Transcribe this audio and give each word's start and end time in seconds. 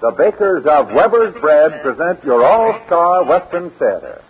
the 0.00 0.12
bakers 0.12 0.64
of 0.64 0.92
Weber's 0.92 1.34
Bread 1.40 1.82
present 1.82 2.22
your 2.24 2.44
all-star 2.44 3.24
Western 3.24 3.70
Theater. 3.70 4.22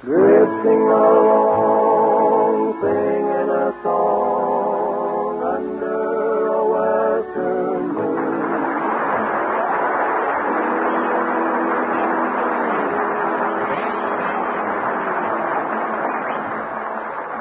Drifting 0.00 0.82
along, 0.94 2.78
singing 2.80 3.50
a 3.50 3.74
song 3.82 5.42
under 5.42 6.46
a 6.46 6.62
western 6.70 7.82
moon. 7.98 8.38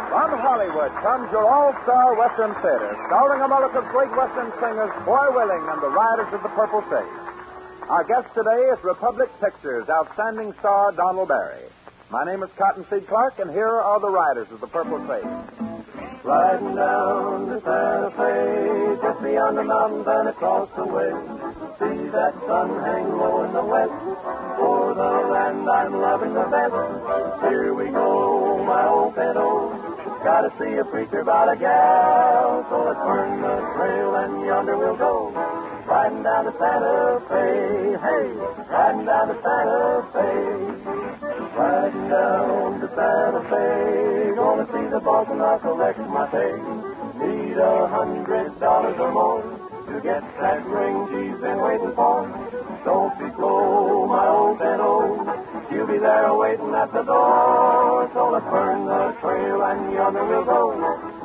From 0.10 0.40
Hollywood 0.42 0.92
comes 1.06 1.32
your 1.32 1.46
all-star 1.46 2.16
Western 2.18 2.54
Theater, 2.62 2.98
starring 3.06 3.42
America's 3.42 3.86
great 3.92 4.10
Western 4.18 4.52
singers, 4.60 4.90
Foy 5.06 5.30
Willing 5.32 5.62
and 5.70 5.82
the 5.82 5.90
Riders 5.90 6.34
of 6.34 6.42
the 6.42 6.50
Purple 6.50 6.84
Sage. 6.90 7.17
Our 7.90 8.04
guest 8.04 8.28
today 8.36 8.68
is 8.76 8.84
Republic 8.84 9.30
Pictures' 9.40 9.88
outstanding 9.88 10.52
star, 10.60 10.92
Donald 10.92 11.30
Barry. 11.30 11.64
My 12.12 12.26
name 12.26 12.44
is 12.44 12.50
Cottonseed 12.58 13.08
Clark, 13.08 13.40
and 13.40 13.50
here 13.50 13.80
are 13.80 14.02
the 14.02 14.10
Riders 14.10 14.52
of 14.52 14.60
the 14.60 14.68
Purple 14.68 15.00
Sage. 15.08 15.24
Riding 16.22 16.76
down 16.76 17.48
to 17.48 17.62
Santa 17.64 18.12
Fe, 18.12 19.02
just 19.02 19.24
beyond 19.24 19.58
the 19.58 19.64
mountains 19.64 20.06
and 20.06 20.28
across 20.28 20.68
the 20.76 20.84
way. 20.84 21.16
See 21.80 22.12
that 22.12 22.36
sun 22.46 22.84
hang 22.84 23.08
low 23.08 23.46
in 23.46 23.54
the 23.54 23.64
west, 23.64 23.96
for 24.60 24.94
the 24.94 25.32
land 25.32 25.70
I'm 25.70 25.96
loving 25.96 26.34
the 26.34 26.44
best. 26.44 27.48
Here 27.48 27.74
we 27.74 27.88
go, 27.88 28.66
my 28.66 28.86
old 28.86 29.16
pedo. 29.16 29.72
Gotta 30.26 30.52
see 30.60 30.76
a 30.76 30.84
preacher 30.84 31.22
about 31.22 31.56
a 31.56 31.56
gal, 31.56 32.68
so 32.70 32.84
let's 32.84 33.00
burn 33.00 33.40
the 33.40 33.62
trail 33.78 34.16
and 34.16 34.46
yonder 34.46 34.78
we'll 34.78 34.98
go. 34.98 35.47
Riding 35.98 36.22
down 36.22 36.46
to 36.46 36.52
Santa 36.60 37.26
Fe, 37.28 37.98
hey, 37.98 38.30
riding 38.70 39.06
down 39.10 39.28
to 39.30 39.36
Santa 39.42 40.06
Fe. 40.14 40.30
Riding 41.58 42.10
down 42.14 42.80
to 42.82 42.88
Santa 42.94 43.42
Fe, 43.50 44.36
gonna 44.36 44.66
see 44.68 44.86
the 44.94 45.00
boss 45.00 45.26
and 45.32 45.42
I'll 45.42 45.58
collect 45.58 45.98
my 45.98 46.28
pay. 46.28 46.54
Need 47.18 47.58
a 47.58 47.88
hundred 47.88 48.60
dollars 48.60 48.96
or 49.00 49.12
more 49.12 49.42
to 49.42 50.00
get 50.02 50.22
that 50.38 50.64
ring 50.68 51.02
she's 51.10 51.42
been 51.42 51.58
waiting 51.66 51.92
for. 51.96 52.30
Don't 52.86 53.18
be 53.18 53.34
slow, 53.34 54.06
my 54.06 54.28
old 54.28 54.60
pedo. 54.60 54.86
Oh. 54.86 55.66
She'll 55.68 55.88
be 55.88 55.98
there 55.98 56.32
waiting 56.36 56.76
at 56.76 56.94
the 56.94 57.02
door. 57.02 58.08
So 58.14 58.30
let's 58.30 58.46
burn 58.46 58.86
the 58.86 59.18
trail 59.20 59.64
and 59.64 59.94
yonder 59.94 60.26
we'll 60.30 60.46
go. 60.46 60.78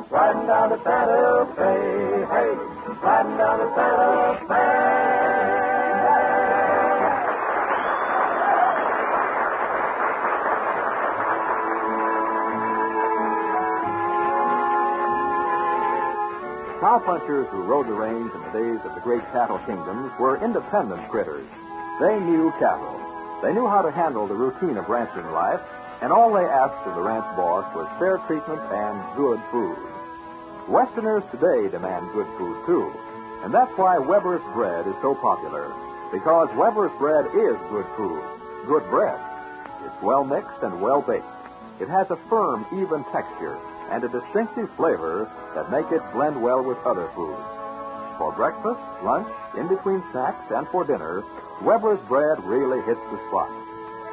Riding 0.09 0.47
down 0.47 0.69
to 0.69 0.81
Santa 0.83 1.45
Fe, 1.57 2.25
hey, 2.25 2.42
riding 3.03 3.37
down 3.37 3.59
to 3.59 3.67
Santa 3.75 4.39
Fe. 4.47 4.93
Cowpunchers 16.79 17.49
who 17.49 17.63
rode 17.63 17.87
the 17.87 17.93
range 17.93 18.31
in 18.33 18.41
the 18.41 18.51
days 18.51 18.79
of 18.85 18.95
the 18.95 19.01
great 19.01 19.23
cattle 19.31 19.59
kingdoms 19.65 20.11
were 20.19 20.43
independent 20.43 21.09
critters. 21.09 21.47
They 21.99 22.19
knew 22.19 22.51
cattle. 22.59 22.99
They 23.41 23.53
knew 23.53 23.67
how 23.67 23.81
to 23.81 23.91
handle 23.91 24.27
the 24.27 24.35
routine 24.35 24.77
of 24.77 24.87
ranching 24.87 25.29
life, 25.31 25.61
and 26.01 26.11
all 26.11 26.33
they 26.33 26.45
asked 26.45 26.87
of 26.87 26.95
the 26.95 27.01
ranch 27.01 27.25
boss 27.35 27.65
was 27.75 27.87
fair 27.99 28.17
treatment 28.27 28.61
and 28.71 29.17
good 29.17 29.41
food. 29.51 29.92
Westerners 30.67 31.23
today 31.31 31.69
demand 31.69 32.11
good 32.13 32.27
food, 32.37 32.65
too, 32.65 32.93
and 33.43 33.53
that's 33.53 33.75
why 33.77 33.97
Weber's 33.97 34.43
bread 34.53 34.87
is 34.87 34.95
so 35.01 35.15
popular. 35.15 35.73
Because 36.11 36.49
Weber's 36.55 36.95
bread 36.97 37.25
is 37.27 37.57
good 37.69 37.85
food, 37.97 38.23
good 38.67 38.83
bread. 38.89 39.19
It's 39.85 40.01
well 40.01 40.23
mixed 40.23 40.61
and 40.61 40.81
well 40.81 41.01
baked. 41.01 41.25
It 41.81 41.89
has 41.89 42.09
a 42.11 42.19
firm, 42.29 42.65
even 42.71 43.03
texture 43.11 43.57
and 43.91 44.03
a 44.03 44.09
distinctive 44.09 44.69
flavor 44.75 45.29
that 45.55 45.69
make 45.69 45.91
it 45.91 46.01
blend 46.13 46.41
well 46.41 46.63
with 46.63 46.77
other 46.85 47.07
foods. 47.15 47.43
For 48.17 48.31
breakfast, 48.31 48.81
lunch, 49.03 49.27
in 49.57 49.67
between 49.67 50.03
snacks, 50.11 50.51
and 50.51 50.67
for 50.69 50.85
dinner, 50.85 51.23
Weber's 51.61 51.99
bread 52.07 52.43
really 52.43 52.81
hits 52.85 53.01
the 53.11 53.19
spot. 53.27 53.51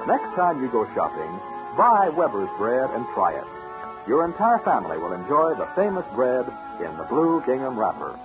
Next 0.07 0.35
time 0.35 0.61
you 0.63 0.69
go 0.69 0.85
shopping, 0.95 1.31
buy 1.77 2.09
Weber's 2.09 2.51
bread 2.59 2.91
and 2.91 3.07
try 3.15 3.35
it. 3.39 3.60
Your 4.07 4.25
entire 4.25 4.59
family 4.61 4.99
will 4.99 5.13
enjoy 5.13 5.55
the 5.55 5.69
famous 5.77 6.07
bread 6.15 6.47
in 6.81 6.97
the 6.97 7.05
blue 7.05 7.43
gingham 7.47 7.79
wrapper. 7.79 8.19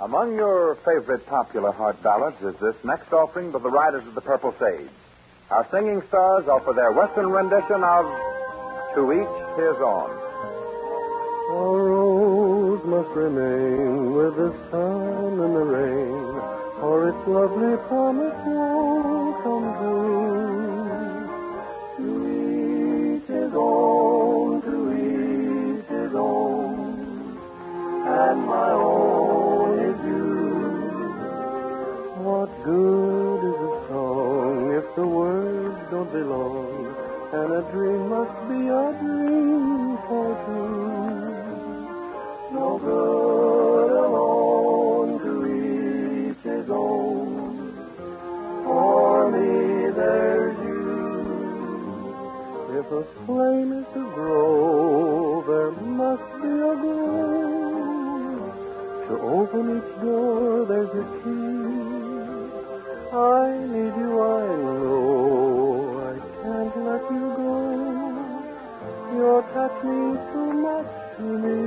Among 0.00 0.34
your 0.34 0.74
favorite 0.76 1.24
popular 1.26 1.72
heart 1.72 2.02
ballads 2.02 2.40
is 2.42 2.56
this 2.56 2.74
next 2.84 3.12
offering 3.12 3.52
by 3.52 3.60
the 3.60 3.70
Riders 3.70 4.06
of 4.06 4.14
the 4.14 4.20
Purple 4.20 4.54
Sage. 4.58 4.88
Our 5.50 5.66
singing 5.70 6.02
stars 6.08 6.48
offer 6.48 6.72
their 6.72 6.92
Western 6.92 7.30
rendition 7.30 7.84
of 7.84 8.06
To 8.94 9.12
Each 9.12 9.58
His 9.58 9.76
Own. 9.82 10.10
A 11.50 11.54
rose 11.54 12.84
must 12.84 13.10
remain 13.10 14.12
with 14.14 14.36
the 14.36 14.52
sun 14.70 15.40
and 15.40 15.54
the 15.54 15.64
rain, 15.64 16.19
its 17.10 17.26
lovely 17.26 17.76
promise 17.88 18.40
won't 18.46 19.42
come 19.42 19.68
true. 19.78 21.26
To 21.96 22.06
each 22.38 23.26
his 23.26 23.52
own, 23.52 24.62
to 24.62 24.76
each 25.02 25.88
his 25.88 26.14
own, 26.14 26.72
and 28.06 28.38
my 28.46 28.70
own 28.70 29.70
is 29.90 29.98
you. 30.10 30.28
What 32.26 32.50
good 32.62 33.40
is 33.50 33.60
a 33.70 33.74
song 33.88 34.72
if 34.80 34.86
the 34.94 35.06
words 35.06 35.80
don't 35.90 36.12
belong, 36.12 36.94
and 37.32 37.48
a 37.60 37.62
dream 37.72 38.08
must 38.08 38.36
be 38.48 38.60
a 38.68 38.86
dream 39.02 39.19
A 52.92 53.04
flame 53.24 53.72
is 53.72 53.86
to 53.94 54.02
grow, 54.14 55.44
there 55.46 55.70
must 55.70 56.26
be 56.42 56.48
a 56.48 56.74
glow. 56.82 58.50
To 59.06 59.14
open 59.30 59.64
each 59.78 59.92
door, 60.02 60.66
there's 60.66 60.90
a 60.90 61.04
key. 61.22 61.70
I 63.14 63.62
need 63.70 63.94
you, 63.94 64.10
I 64.20 64.42
know. 64.58 66.02
I 66.02 66.18
can't 66.42 66.76
let 66.84 67.04
you 67.12 67.26
go. 67.38 67.54
Your 69.14 69.42
touch 69.54 69.84
means 69.84 70.18
too 70.32 70.52
much 70.52 70.90
to 71.16 71.22
me. 71.22 71.60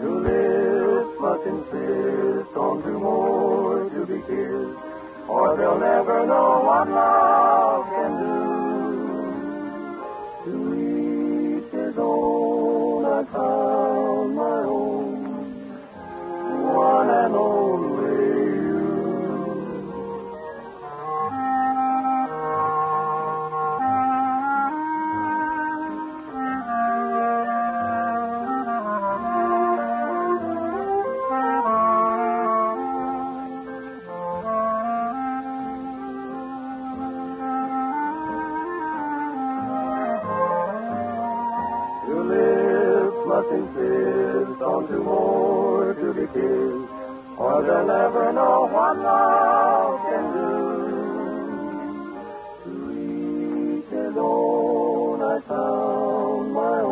Your 0.00 0.16
live 0.24 1.08
must 1.20 1.44
insist 1.46 2.56
on 2.56 2.82
two 2.82 2.98
more 2.98 3.90
to 3.90 4.06
be 4.06 4.18
kissed, 4.20 5.28
or 5.28 5.54
they'll 5.58 5.78
never 5.78 6.26
know 6.26 6.62
what 6.64 6.88
love 6.88 7.84
can 7.90 8.12
do. 8.24 8.45
found 55.48 56.52
my 56.52 56.82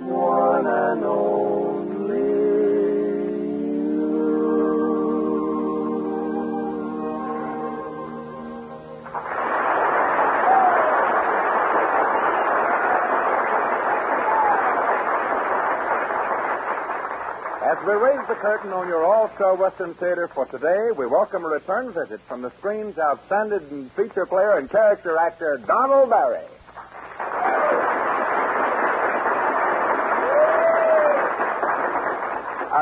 one 0.00 0.66
and 0.66 1.04
only. 1.04 1.84
As 17.64 17.78
we 17.86 17.92
raise 17.92 18.26
the 18.28 18.34
curtain 18.36 18.72
on 18.72 18.88
your 18.88 19.04
all-star 19.04 19.54
Western 19.56 19.92
Theater 19.94 20.28
for 20.32 20.46
today, 20.46 20.90
we 20.96 21.06
welcome 21.06 21.44
a 21.44 21.48
return 21.48 21.92
visit 21.92 22.20
from 22.26 22.40
the 22.40 22.50
screen's 22.58 22.98
outstanding 22.98 23.90
feature 23.96 24.24
player 24.24 24.56
and 24.58 24.70
character 24.70 25.18
actor, 25.18 25.58
Donald 25.66 26.08
Barry. 26.08 26.46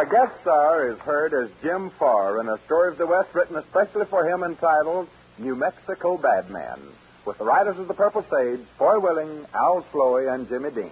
Our 0.02 0.08
guest 0.08 0.40
star 0.40 0.88
is 0.88 0.99
heard 0.99 1.32
as 1.32 1.49
Jim 1.62 1.88
Farr 1.90 2.40
in 2.40 2.49
a 2.49 2.58
story 2.66 2.90
of 2.90 2.99
the 2.99 3.06
West 3.06 3.32
written 3.34 3.54
especially 3.54 4.04
for 4.06 4.28
him 4.28 4.43
entitled 4.43 5.06
New 5.38 5.54
Mexico 5.54 6.16
Badman, 6.16 6.81
with 7.25 7.38
the 7.38 7.44
Riders 7.44 7.78
of 7.78 7.87
The 7.87 7.94
Purple 7.94 8.26
Sage, 8.28 8.66
Foy 8.78 8.99
Willing, 8.99 9.46
Al 9.54 9.87
Sloey, 9.93 10.26
and 10.26 10.49
Jimmy 10.49 10.72
Dean. 10.72 10.90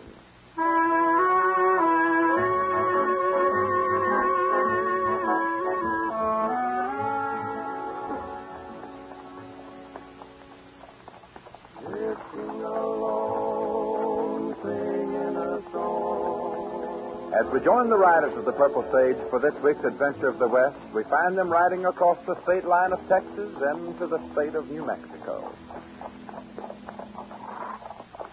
We 17.53 17.61
join 17.61 17.89
the 17.89 17.97
riders 17.97 18.37
of 18.37 18.45
the 18.45 18.53
Purple 18.53 18.83
Sage 18.93 19.17
for 19.29 19.41
this 19.41 19.55
week's 19.63 19.83
adventure 19.83 20.29
of 20.29 20.39
the 20.39 20.47
West, 20.47 20.77
we 20.95 21.03
find 21.05 21.37
them 21.37 21.51
riding 21.51 21.85
across 21.85 22.19
the 22.27 22.41
state 22.43 22.65
line 22.65 22.93
of 22.93 23.01
Texas 23.09 23.51
and 23.61 23.99
to 23.99 24.07
the 24.07 24.21
state 24.33 24.55
of 24.55 24.71
New 24.71 24.85
Mexico. 24.85 25.53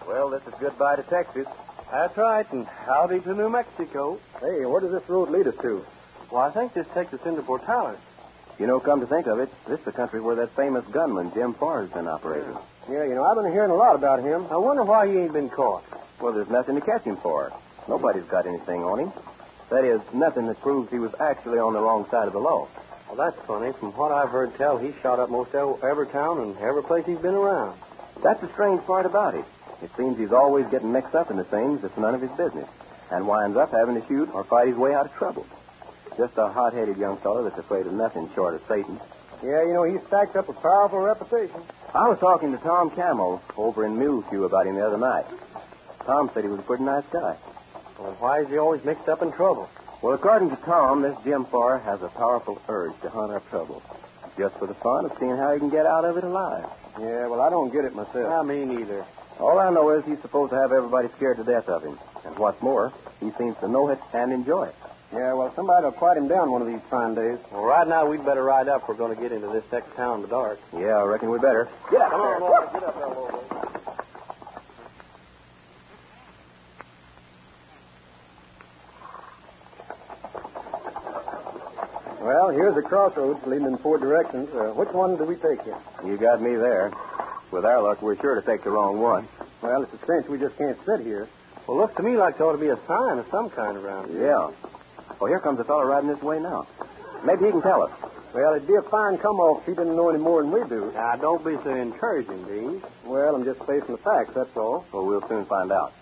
Well, 0.06 0.30
this 0.30 0.42
is 0.46 0.54
goodbye 0.60 0.96
to 0.96 1.02
Texas. 1.02 1.46
That's 1.90 2.16
right, 2.16 2.46
and 2.52 2.66
howdy 2.66 3.20
to 3.20 3.34
New 3.34 3.48
Mexico. 3.48 4.20
Hey, 4.40 4.64
where 4.64 4.80
does 4.80 4.92
this 4.92 5.08
road 5.08 5.30
lead 5.30 5.48
us 5.48 5.56
to? 5.62 5.84
Well, 6.30 6.42
I 6.42 6.50
think 6.52 6.74
this 6.74 6.86
takes 6.94 7.12
us 7.12 7.20
into 7.24 7.42
Portales. 7.42 7.98
You 8.58 8.66
know, 8.66 8.78
come 8.78 9.00
to 9.00 9.06
think 9.06 9.26
of 9.26 9.40
it, 9.40 9.50
this 9.66 9.78
is 9.78 9.84
the 9.84 9.92
country 9.92 10.20
where 10.20 10.36
that 10.36 10.54
famous 10.54 10.84
gunman, 10.92 11.32
Jim 11.32 11.54
Farr, 11.54 11.82
has 11.82 11.90
been 11.90 12.06
operating. 12.06 12.56
Yeah, 12.88 13.04
you 13.04 13.14
know, 13.14 13.24
I've 13.24 13.36
been 13.36 13.52
hearing 13.52 13.70
a 13.70 13.76
lot 13.76 13.94
about 13.94 14.20
him. 14.20 14.46
I 14.50 14.56
wonder 14.56 14.84
why 14.84 15.08
he 15.08 15.18
ain't 15.18 15.32
been 15.32 15.48
caught. 15.48 15.84
Well, 16.20 16.32
there's 16.32 16.50
nothing 16.50 16.74
to 16.74 16.80
catch 16.80 17.02
him 17.02 17.16
for. 17.16 17.52
Nobody's 17.88 18.24
got 18.24 18.46
anything 18.46 18.84
on 18.84 19.00
him. 19.00 19.12
That 19.70 19.84
is, 19.84 20.00
nothing 20.12 20.46
that 20.46 20.60
proves 20.60 20.90
he 20.90 20.98
was 20.98 21.12
actually 21.20 21.58
on 21.58 21.72
the 21.72 21.80
wrong 21.80 22.06
side 22.10 22.26
of 22.26 22.32
the 22.32 22.38
law. 22.38 22.68
Well, 23.08 23.16
that's 23.16 23.46
funny. 23.46 23.72
From 23.72 23.92
what 23.92 24.12
I've 24.12 24.28
heard 24.28 24.54
tell, 24.56 24.76
he's 24.76 24.94
shot 25.02 25.18
up 25.18 25.30
most 25.30 25.54
every, 25.54 26.06
town 26.08 26.40
and 26.40 26.56
every 26.58 26.82
place 26.82 27.04
he's 27.06 27.18
been 27.18 27.34
around. 27.34 27.78
That's 28.22 28.40
the 28.40 28.48
strange 28.52 28.82
part 28.84 29.06
about 29.06 29.34
it. 29.34 29.44
It 29.82 29.90
seems 29.96 30.18
he's 30.18 30.32
always 30.32 30.66
getting 30.66 30.92
mixed 30.92 31.14
up 31.14 31.30
into 31.30 31.44
things 31.44 31.80
that's 31.82 31.96
none 31.96 32.14
of 32.14 32.20
his 32.20 32.30
business, 32.32 32.68
and 33.10 33.26
winds 33.26 33.56
up 33.56 33.70
having 33.70 34.00
to 34.00 34.06
shoot 34.08 34.28
or 34.34 34.44
fight 34.44 34.68
his 34.68 34.76
way 34.76 34.92
out 34.94 35.06
of 35.06 35.14
trouble. 35.14 35.46
Just 36.16 36.36
a 36.36 36.48
hot-headed 36.48 36.98
young 36.98 37.16
fellow 37.18 37.44
that's 37.44 37.58
afraid 37.58 37.86
of 37.86 37.92
nothing 37.92 38.28
short 38.34 38.54
of 38.54 38.62
Satan. 38.68 39.00
Yeah, 39.42 39.62
you 39.62 39.72
know, 39.72 39.84
he's 39.84 40.02
stacked 40.08 40.34
up 40.34 40.48
a 40.48 40.52
powerful 40.52 40.98
reputation. 40.98 41.62
I 41.94 42.08
was 42.08 42.18
talking 42.18 42.50
to 42.52 42.58
Tom 42.58 42.90
Camel 42.90 43.40
over 43.56 43.86
in 43.86 43.96
Muleshoe 43.96 44.44
about 44.44 44.66
him 44.66 44.74
the 44.74 44.84
other 44.84 44.98
night. 44.98 45.26
Tom 46.04 46.30
said 46.34 46.42
he 46.42 46.50
was 46.50 46.58
a 46.58 46.62
pretty 46.62 46.84
nice 46.84 47.04
guy. 47.12 47.36
Well, 47.98 48.16
why 48.20 48.40
is 48.40 48.48
he 48.48 48.58
always 48.58 48.84
mixed 48.84 49.08
up 49.08 49.22
in 49.22 49.32
trouble? 49.32 49.68
Well, 50.02 50.14
according 50.14 50.50
to 50.50 50.56
Tom, 50.56 51.02
this 51.02 51.16
Jim 51.24 51.44
Farr 51.46 51.78
has 51.80 52.00
a 52.02 52.08
powerful 52.08 52.60
urge 52.68 52.92
to 53.02 53.10
hunt 53.10 53.32
up 53.32 53.48
trouble, 53.50 53.82
just 54.38 54.56
for 54.56 54.66
the 54.66 54.74
fun 54.74 55.04
of 55.06 55.12
seeing 55.18 55.36
how 55.36 55.52
he 55.52 55.58
can 55.58 55.70
get 55.70 55.86
out 55.86 56.04
of 56.04 56.16
it 56.16 56.22
alive. 56.24 56.66
Yeah, 57.00 57.26
well, 57.26 57.40
I 57.40 57.50
don't 57.50 57.72
get 57.72 57.84
it 57.84 57.94
myself. 57.94 58.30
I 58.30 58.42
me 58.42 58.64
neither. 58.64 59.04
All 59.40 59.58
I 59.58 59.70
know 59.70 59.90
is 59.90 60.04
he's 60.04 60.20
supposed 60.20 60.50
to 60.50 60.56
have 60.56 60.72
everybody 60.72 61.08
scared 61.16 61.36
to 61.38 61.44
death 61.44 61.68
of 61.68 61.82
him. 61.82 61.98
And 62.24 62.36
what's 62.38 62.60
more, 62.62 62.92
he 63.20 63.30
seems 63.38 63.56
to 63.58 63.68
know 63.68 63.88
it 63.90 63.98
and 64.12 64.32
enjoy 64.32 64.64
it. 64.68 64.74
Yeah, 65.12 65.32
well, 65.34 65.52
somebody 65.56 65.84
will 65.84 65.92
quiet 65.92 66.18
him 66.18 66.28
down 66.28 66.50
one 66.52 66.60
of 66.60 66.68
these 66.68 66.82
fine 66.90 67.14
days. 67.14 67.38
Well, 67.50 67.64
right 67.64 67.86
now, 67.88 68.06
we'd 68.06 68.24
better 68.26 68.42
ride 68.44 68.68
up. 68.68 68.88
We're 68.88 68.94
going 68.94 69.14
to 69.16 69.20
get 69.20 69.32
into 69.32 69.48
this 69.48 69.64
next 69.72 69.94
town 69.96 70.16
in 70.16 70.22
the 70.22 70.28
dark. 70.28 70.60
Yeah, 70.74 70.98
I 70.98 71.04
reckon 71.04 71.30
we 71.30 71.38
better. 71.38 71.68
Get 71.90 72.00
up 72.02 72.10
Come 72.10 72.20
there. 72.20 72.34
on, 72.34 72.40
boy. 72.40 72.72
Get 72.78 72.84
up 72.84 72.94
there, 72.98 73.14
boy. 73.14 73.67
Well, 82.28 82.50
here's 82.50 82.76
a 82.76 82.82
crossroads 82.82 83.40
leading 83.46 83.68
in 83.68 83.78
four 83.78 83.96
directions. 83.96 84.50
Uh, 84.52 84.74
which 84.76 84.90
one 84.90 85.16
do 85.16 85.24
we 85.24 85.36
take 85.36 85.62
here? 85.62 85.78
You 86.04 86.18
got 86.18 86.42
me 86.42 86.56
there. 86.56 86.92
With 87.50 87.64
our 87.64 87.80
luck, 87.80 88.02
we're 88.02 88.20
sure 88.20 88.34
to 88.34 88.42
take 88.42 88.62
the 88.64 88.70
wrong 88.70 89.00
one. 89.00 89.26
Well, 89.62 89.82
it's 89.82 89.94
a 89.94 90.06
cinch 90.06 90.28
we 90.28 90.38
just 90.38 90.58
can't 90.58 90.76
sit 90.84 91.00
here. 91.00 91.26
Well, 91.66 91.78
looks 91.78 91.96
to 91.96 92.02
me 92.02 92.18
like 92.18 92.36
there 92.36 92.46
ought 92.46 92.52
to 92.52 92.58
be 92.58 92.68
a 92.68 92.76
sign 92.86 93.18
of 93.18 93.26
some 93.30 93.48
kind 93.48 93.78
around 93.78 94.10
here. 94.10 94.26
Yeah. 94.26 94.50
Well, 95.18 95.30
here 95.30 95.40
comes 95.40 95.58
a 95.58 95.64
fellow 95.64 95.84
riding 95.84 96.10
this 96.10 96.20
way 96.20 96.38
now. 96.38 96.66
Maybe 97.24 97.46
he 97.46 97.50
can 97.50 97.62
tell 97.62 97.80
us. 97.80 97.92
Well, 98.34 98.52
it'd 98.52 98.68
be 98.68 98.74
a 98.74 98.82
fine 98.82 99.16
come-off 99.16 99.62
if 99.62 99.68
he 99.68 99.72
didn't 99.72 99.96
know 99.96 100.10
any 100.10 100.18
more 100.18 100.42
than 100.42 100.52
we 100.52 100.60
do. 100.68 100.92
Now, 100.92 101.16
don't 101.16 101.42
be 101.42 101.56
so 101.64 101.74
encouraging, 101.74 102.44
Dean. 102.44 102.82
Well, 103.06 103.36
I'm 103.36 103.44
just 103.46 103.60
facing 103.60 103.96
the 103.96 104.02
facts, 104.04 104.34
that's 104.34 104.54
all. 104.54 104.84
Well, 104.92 105.06
we'll 105.06 105.26
soon 105.28 105.46
find 105.46 105.72
out. 105.72 105.94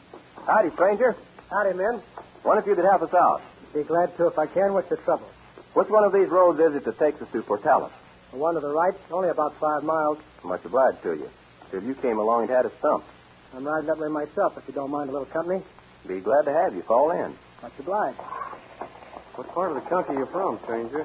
Howdy, 0.44 0.70
stranger. 0.72 1.14
Howdy, 1.50 1.74
men. 1.74 2.02
Wonder 2.42 2.62
if 2.62 2.66
you 2.66 2.74
could 2.74 2.84
help 2.84 3.02
us 3.02 3.14
out. 3.14 3.42
Be 3.72 3.84
glad 3.84 4.16
to 4.16 4.26
if 4.26 4.36
I 4.40 4.46
can. 4.46 4.72
What's 4.74 4.88
the 4.88 4.96
trouble? 4.96 5.30
Which 5.76 5.90
one 5.90 6.04
of 6.04 6.12
these 6.14 6.28
roads 6.30 6.58
is 6.58 6.74
it 6.74 6.86
that 6.86 6.98
takes 6.98 7.20
us 7.20 7.28
to 7.32 7.42
Portales? 7.42 7.90
The 8.30 8.38
one 8.38 8.54
to 8.54 8.60
the 8.60 8.72
right, 8.72 8.94
only 9.10 9.28
about 9.28 9.60
five 9.60 9.84
miles. 9.84 10.16
Much 10.42 10.64
obliged 10.64 11.02
to 11.02 11.12
you. 11.12 11.28
If 11.70 11.84
you 11.84 11.94
came 11.94 12.16
along 12.18 12.44
and 12.44 12.50
had 12.50 12.64
us 12.64 12.72
stumped, 12.78 13.06
I'm 13.52 13.66
riding 13.66 13.90
up 13.90 13.98
there 13.98 14.08
myself, 14.08 14.56
if 14.56 14.66
you 14.66 14.72
don't 14.72 14.90
mind 14.90 15.10
a 15.10 15.12
little 15.12 15.26
company. 15.26 15.62
be 16.08 16.20
glad 16.20 16.46
to 16.46 16.52
have 16.54 16.74
you. 16.74 16.80
Fall 16.80 17.10
in. 17.10 17.36
Much 17.60 17.72
obliged. 17.78 18.16
What 19.34 19.48
part 19.48 19.76
of 19.76 19.84
the 19.84 19.90
country 19.90 20.16
you 20.16 20.24
from, 20.32 20.58
stranger? 20.64 21.04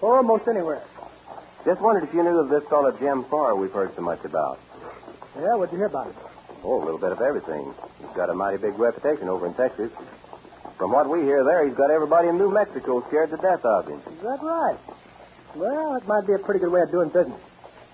Oh, 0.00 0.12
almost 0.12 0.46
anywhere. 0.46 0.84
Just 1.64 1.80
wondered 1.80 2.04
if 2.04 2.14
you 2.14 2.22
knew 2.22 2.38
of 2.38 2.48
this 2.50 2.62
fellow 2.68 2.92
Jim 2.92 3.24
Farr 3.24 3.56
we've 3.56 3.72
heard 3.72 3.96
so 3.96 4.02
much 4.02 4.24
about. 4.24 4.60
Yeah, 5.34 5.56
what'd 5.56 5.72
you 5.72 5.78
hear 5.78 5.88
about 5.88 6.06
it? 6.06 6.14
Oh, 6.62 6.80
a 6.80 6.84
little 6.84 7.00
bit 7.00 7.10
of 7.10 7.20
everything. 7.20 7.74
He's 7.98 8.14
got 8.14 8.30
a 8.30 8.34
mighty 8.34 8.58
big 8.58 8.78
reputation 8.78 9.28
over 9.28 9.44
in 9.48 9.54
Texas. 9.54 9.90
From 10.78 10.90
what 10.90 11.08
we 11.08 11.22
hear 11.22 11.44
there, 11.44 11.66
he's 11.66 11.76
got 11.76 11.90
everybody 11.90 12.28
in 12.28 12.36
New 12.38 12.50
Mexico 12.50 13.04
scared 13.08 13.30
to 13.30 13.36
death 13.36 13.64
of 13.64 13.86
him. 13.86 14.00
Is 14.00 14.22
that 14.22 14.42
right? 14.42 14.78
Well, 15.54 15.96
it 15.96 16.06
might 16.06 16.26
be 16.26 16.32
a 16.32 16.38
pretty 16.38 16.60
good 16.60 16.72
way 16.72 16.80
of 16.80 16.90
doing 16.90 17.08
business. 17.10 17.40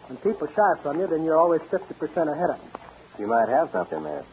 When 0.08 0.16
people 0.18 0.48
shy 0.48 0.74
from 0.82 0.98
you, 0.98 1.06
then 1.06 1.24
you're 1.24 1.36
always 1.38 1.60
50% 1.62 1.82
ahead 2.32 2.50
of 2.50 2.58
them. 2.58 2.70
You 3.18 3.26
might 3.26 3.48
have 3.48 3.70
something 3.70 4.02
there. 4.02 4.24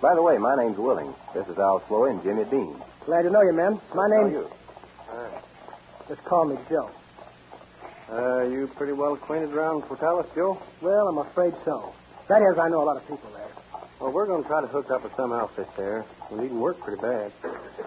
By 0.00 0.14
the 0.14 0.22
way, 0.22 0.38
my 0.38 0.54
name's 0.56 0.78
Willing. 0.78 1.12
This 1.34 1.46
is 1.48 1.58
Al 1.58 1.82
Sloey 1.88 2.10
and 2.10 2.22
Jimmy 2.22 2.44
Dean. 2.44 2.76
Glad 3.04 3.22
to 3.22 3.30
know 3.30 3.42
you, 3.42 3.52
men. 3.52 3.80
My 3.94 4.08
How 4.08 4.12
are 4.12 4.24
name's... 4.24 4.32
you? 4.32 4.50
Just 6.08 6.24
call 6.24 6.44
me 6.44 6.56
Joe. 6.68 6.90
Uh, 8.10 8.42
you 8.42 8.68
pretty 8.76 8.92
well 8.92 9.14
acquainted 9.14 9.52
around 9.52 9.82
Portales, 9.82 10.32
Joe? 10.34 10.60
Well, 10.80 11.08
I'm 11.08 11.18
afraid 11.18 11.54
so. 11.64 11.94
That 12.28 12.42
is, 12.42 12.58
I 12.58 12.68
know 12.68 12.82
a 12.82 12.84
lot 12.84 12.96
of 12.96 13.06
people 13.08 13.30
there. 13.34 13.48
Well, 14.02 14.10
we're 14.10 14.26
going 14.26 14.42
to 14.42 14.48
try 14.48 14.60
to 14.60 14.66
hook 14.66 14.90
up 14.90 15.04
with 15.04 15.14
some 15.14 15.32
outfit 15.32 15.68
there. 15.76 16.04
We 16.32 16.40
need 16.40 16.48
to 16.48 16.58
work 16.58 16.80
pretty 16.80 17.00
bad. 17.00 17.30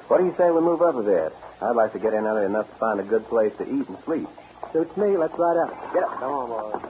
What 0.08 0.20
do 0.20 0.24
you 0.24 0.34
say 0.38 0.50
we 0.50 0.62
move 0.62 0.82
up 0.82 0.96
a 0.96 1.04
bit? 1.04 1.34
I'd 1.62 1.76
like 1.76 1.92
to 1.92 2.00
get 2.00 2.14
in 2.14 2.26
early 2.26 2.46
enough 2.46 2.70
to 2.70 2.76
find 2.76 3.02
a 3.02 3.04
good 3.04 3.28
place 3.28 3.52
to 3.58 3.64
eat 3.64 3.86
and 3.90 3.98
sleep. 4.06 4.30
Suits 4.72 4.96
me. 4.96 5.18
Let's 5.18 5.34
ride 5.38 5.58
at 5.58 5.74
it. 5.74 5.94
Get 5.94 6.04
up. 6.04 6.20
Come 6.20 6.32
on, 6.32 6.48
boys. 6.50 6.82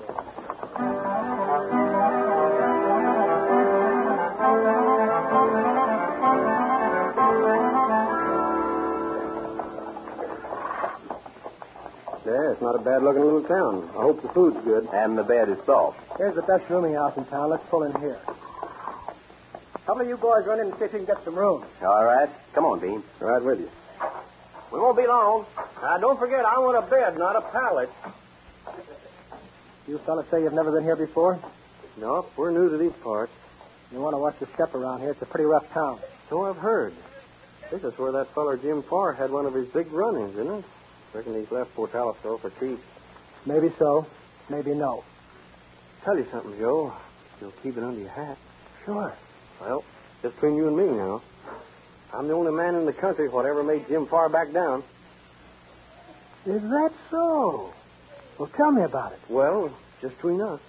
Yeah, 12.27 12.51
it's 12.51 12.61
not 12.61 12.75
a 12.75 12.79
bad-looking 12.79 13.23
little 13.23 13.41
town. 13.41 13.89
I 13.97 14.01
hope 14.01 14.21
the 14.21 14.29
food's 14.29 14.63
good. 14.63 14.87
And 14.93 15.17
the 15.17 15.23
bed 15.23 15.49
is 15.49 15.57
soft. 15.65 15.99
Here's 16.19 16.35
the 16.35 16.43
best 16.43 16.69
rooming 16.69 16.93
house 16.93 17.17
in 17.17 17.25
town. 17.25 17.49
Let's 17.49 17.65
pull 17.71 17.81
in 17.81 17.99
here. 17.99 18.19
Couple 19.85 20.01
of 20.01 20.07
you 20.07 20.17
boys 20.17 20.45
run 20.47 20.59
in 20.59 20.67
and 20.67 20.79
see 20.79 20.85
if 20.85 20.93
you 20.93 20.99
can 20.99 21.05
get 21.05 21.23
some 21.23 21.35
room. 21.35 21.63
All 21.83 22.03
right. 22.03 22.29
Come 22.53 22.65
on, 22.65 22.79
Dean. 22.79 23.03
Right 23.19 23.43
with 23.43 23.59
you. 23.59 23.69
We 24.71 24.79
won't 24.79 24.97
be 24.97 25.05
long. 25.05 25.45
Now, 25.81 25.97
don't 25.99 26.19
forget, 26.19 26.43
I 26.43 26.57
want 26.57 26.83
a 26.83 26.89
bed, 26.89 27.17
not 27.19 27.35
a 27.35 27.41
pallet. 27.41 27.89
You 29.87 29.99
fellas 29.99 30.25
say 30.31 30.41
you've 30.41 30.53
never 30.53 30.71
been 30.71 30.83
here 30.83 30.95
before? 30.95 31.39
No, 31.97 32.25
we're 32.35 32.49
new 32.49 32.69
to 32.69 32.77
these 32.77 32.91
parts. 33.03 33.31
You 33.91 34.01
want 34.01 34.15
to 34.15 34.17
watch 34.17 34.35
your 34.41 34.49
step 34.55 34.73
around 34.73 35.01
here. 35.01 35.11
It's 35.11 35.21
a 35.21 35.27
pretty 35.27 35.45
rough 35.45 35.71
town. 35.71 35.99
So 36.29 36.45
I've 36.45 36.57
heard. 36.57 36.93
This 37.71 37.83
is 37.83 37.97
where 37.99 38.11
that 38.13 38.33
feller 38.33 38.57
Jim 38.57 38.81
Farr 38.83 39.13
had 39.13 39.29
one 39.29 39.45
of 39.45 39.53
his 39.53 39.67
big 39.67 39.91
run-ins, 39.91 40.33
isn't 40.33 40.47
it? 40.47 40.65
Reckon 41.13 41.39
he's 41.39 41.51
left 41.51 41.75
Portales 41.75 42.15
though 42.23 42.37
for 42.37 42.49
cheap. 42.59 42.79
Maybe 43.45 43.71
so. 43.77 44.07
Maybe 44.49 44.73
no. 44.73 45.03
Tell 46.03 46.17
you 46.17 46.25
something, 46.31 46.57
Joe. 46.57 46.93
You'll 47.39 47.53
keep 47.63 47.77
it 47.77 47.83
under 47.83 48.01
your 48.01 48.09
hat. 48.09 48.37
Sure. 48.83 49.13
Well, 49.61 49.83
just 50.21 50.35
between 50.35 50.55
you 50.55 50.67
and 50.67 50.77
me 50.77 50.85
now. 50.85 51.21
I'm 52.13 52.27
the 52.27 52.33
only 52.33 52.51
man 52.51 52.75
in 52.75 52.85
the 52.85 52.93
country 52.93 53.27
whatever 53.27 53.63
made 53.63 53.87
Jim 53.87 54.05
Farr 54.07 54.29
back 54.29 54.53
down. 54.53 54.83
Is 56.45 56.61
that 56.61 56.91
so? 57.09 57.73
Well, 58.37 58.49
tell 58.55 58.71
me 58.71 58.83
about 58.83 59.13
it. 59.13 59.19
Well, 59.29 59.71
just 60.01 60.15
between 60.15 60.41
us. 60.41 60.59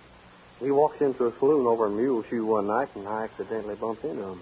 We 0.60 0.70
walks 0.70 1.00
into 1.02 1.26
a 1.26 1.38
saloon 1.38 1.66
over 1.66 1.86
in 1.86 1.96
Muleshoe 1.96 2.44
one 2.44 2.66
night, 2.66 2.88
and 2.94 3.06
I 3.06 3.24
accidentally 3.24 3.74
bumped 3.74 4.04
into 4.04 4.22
him. 4.22 4.40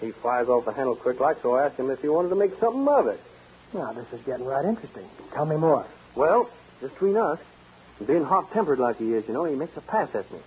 He 0.00 0.12
flies 0.12 0.48
off 0.48 0.64
the 0.64 0.72
handle 0.72 0.94
quick 0.94 1.18
like, 1.18 1.42
so 1.42 1.56
I 1.56 1.66
asked 1.66 1.78
him 1.78 1.90
if 1.90 2.00
he 2.00 2.08
wanted 2.08 2.28
to 2.28 2.36
make 2.36 2.58
something 2.60 2.86
of 2.86 3.08
it. 3.08 3.20
Now, 3.74 3.92
this 3.92 4.06
is 4.12 4.24
getting 4.24 4.46
right 4.46 4.64
interesting. 4.64 5.08
Tell 5.34 5.44
me 5.44 5.56
more. 5.56 5.84
Well, 6.14 6.48
just 6.80 6.94
between 6.94 7.16
us, 7.16 7.40
being 8.06 8.24
hot 8.24 8.52
tempered 8.52 8.78
like 8.78 8.98
he 8.98 9.12
is, 9.12 9.26
you 9.26 9.34
know, 9.34 9.44
he 9.44 9.56
makes 9.56 9.76
a 9.76 9.80
pass 9.80 10.14
at 10.14 10.30
me. 10.32 10.38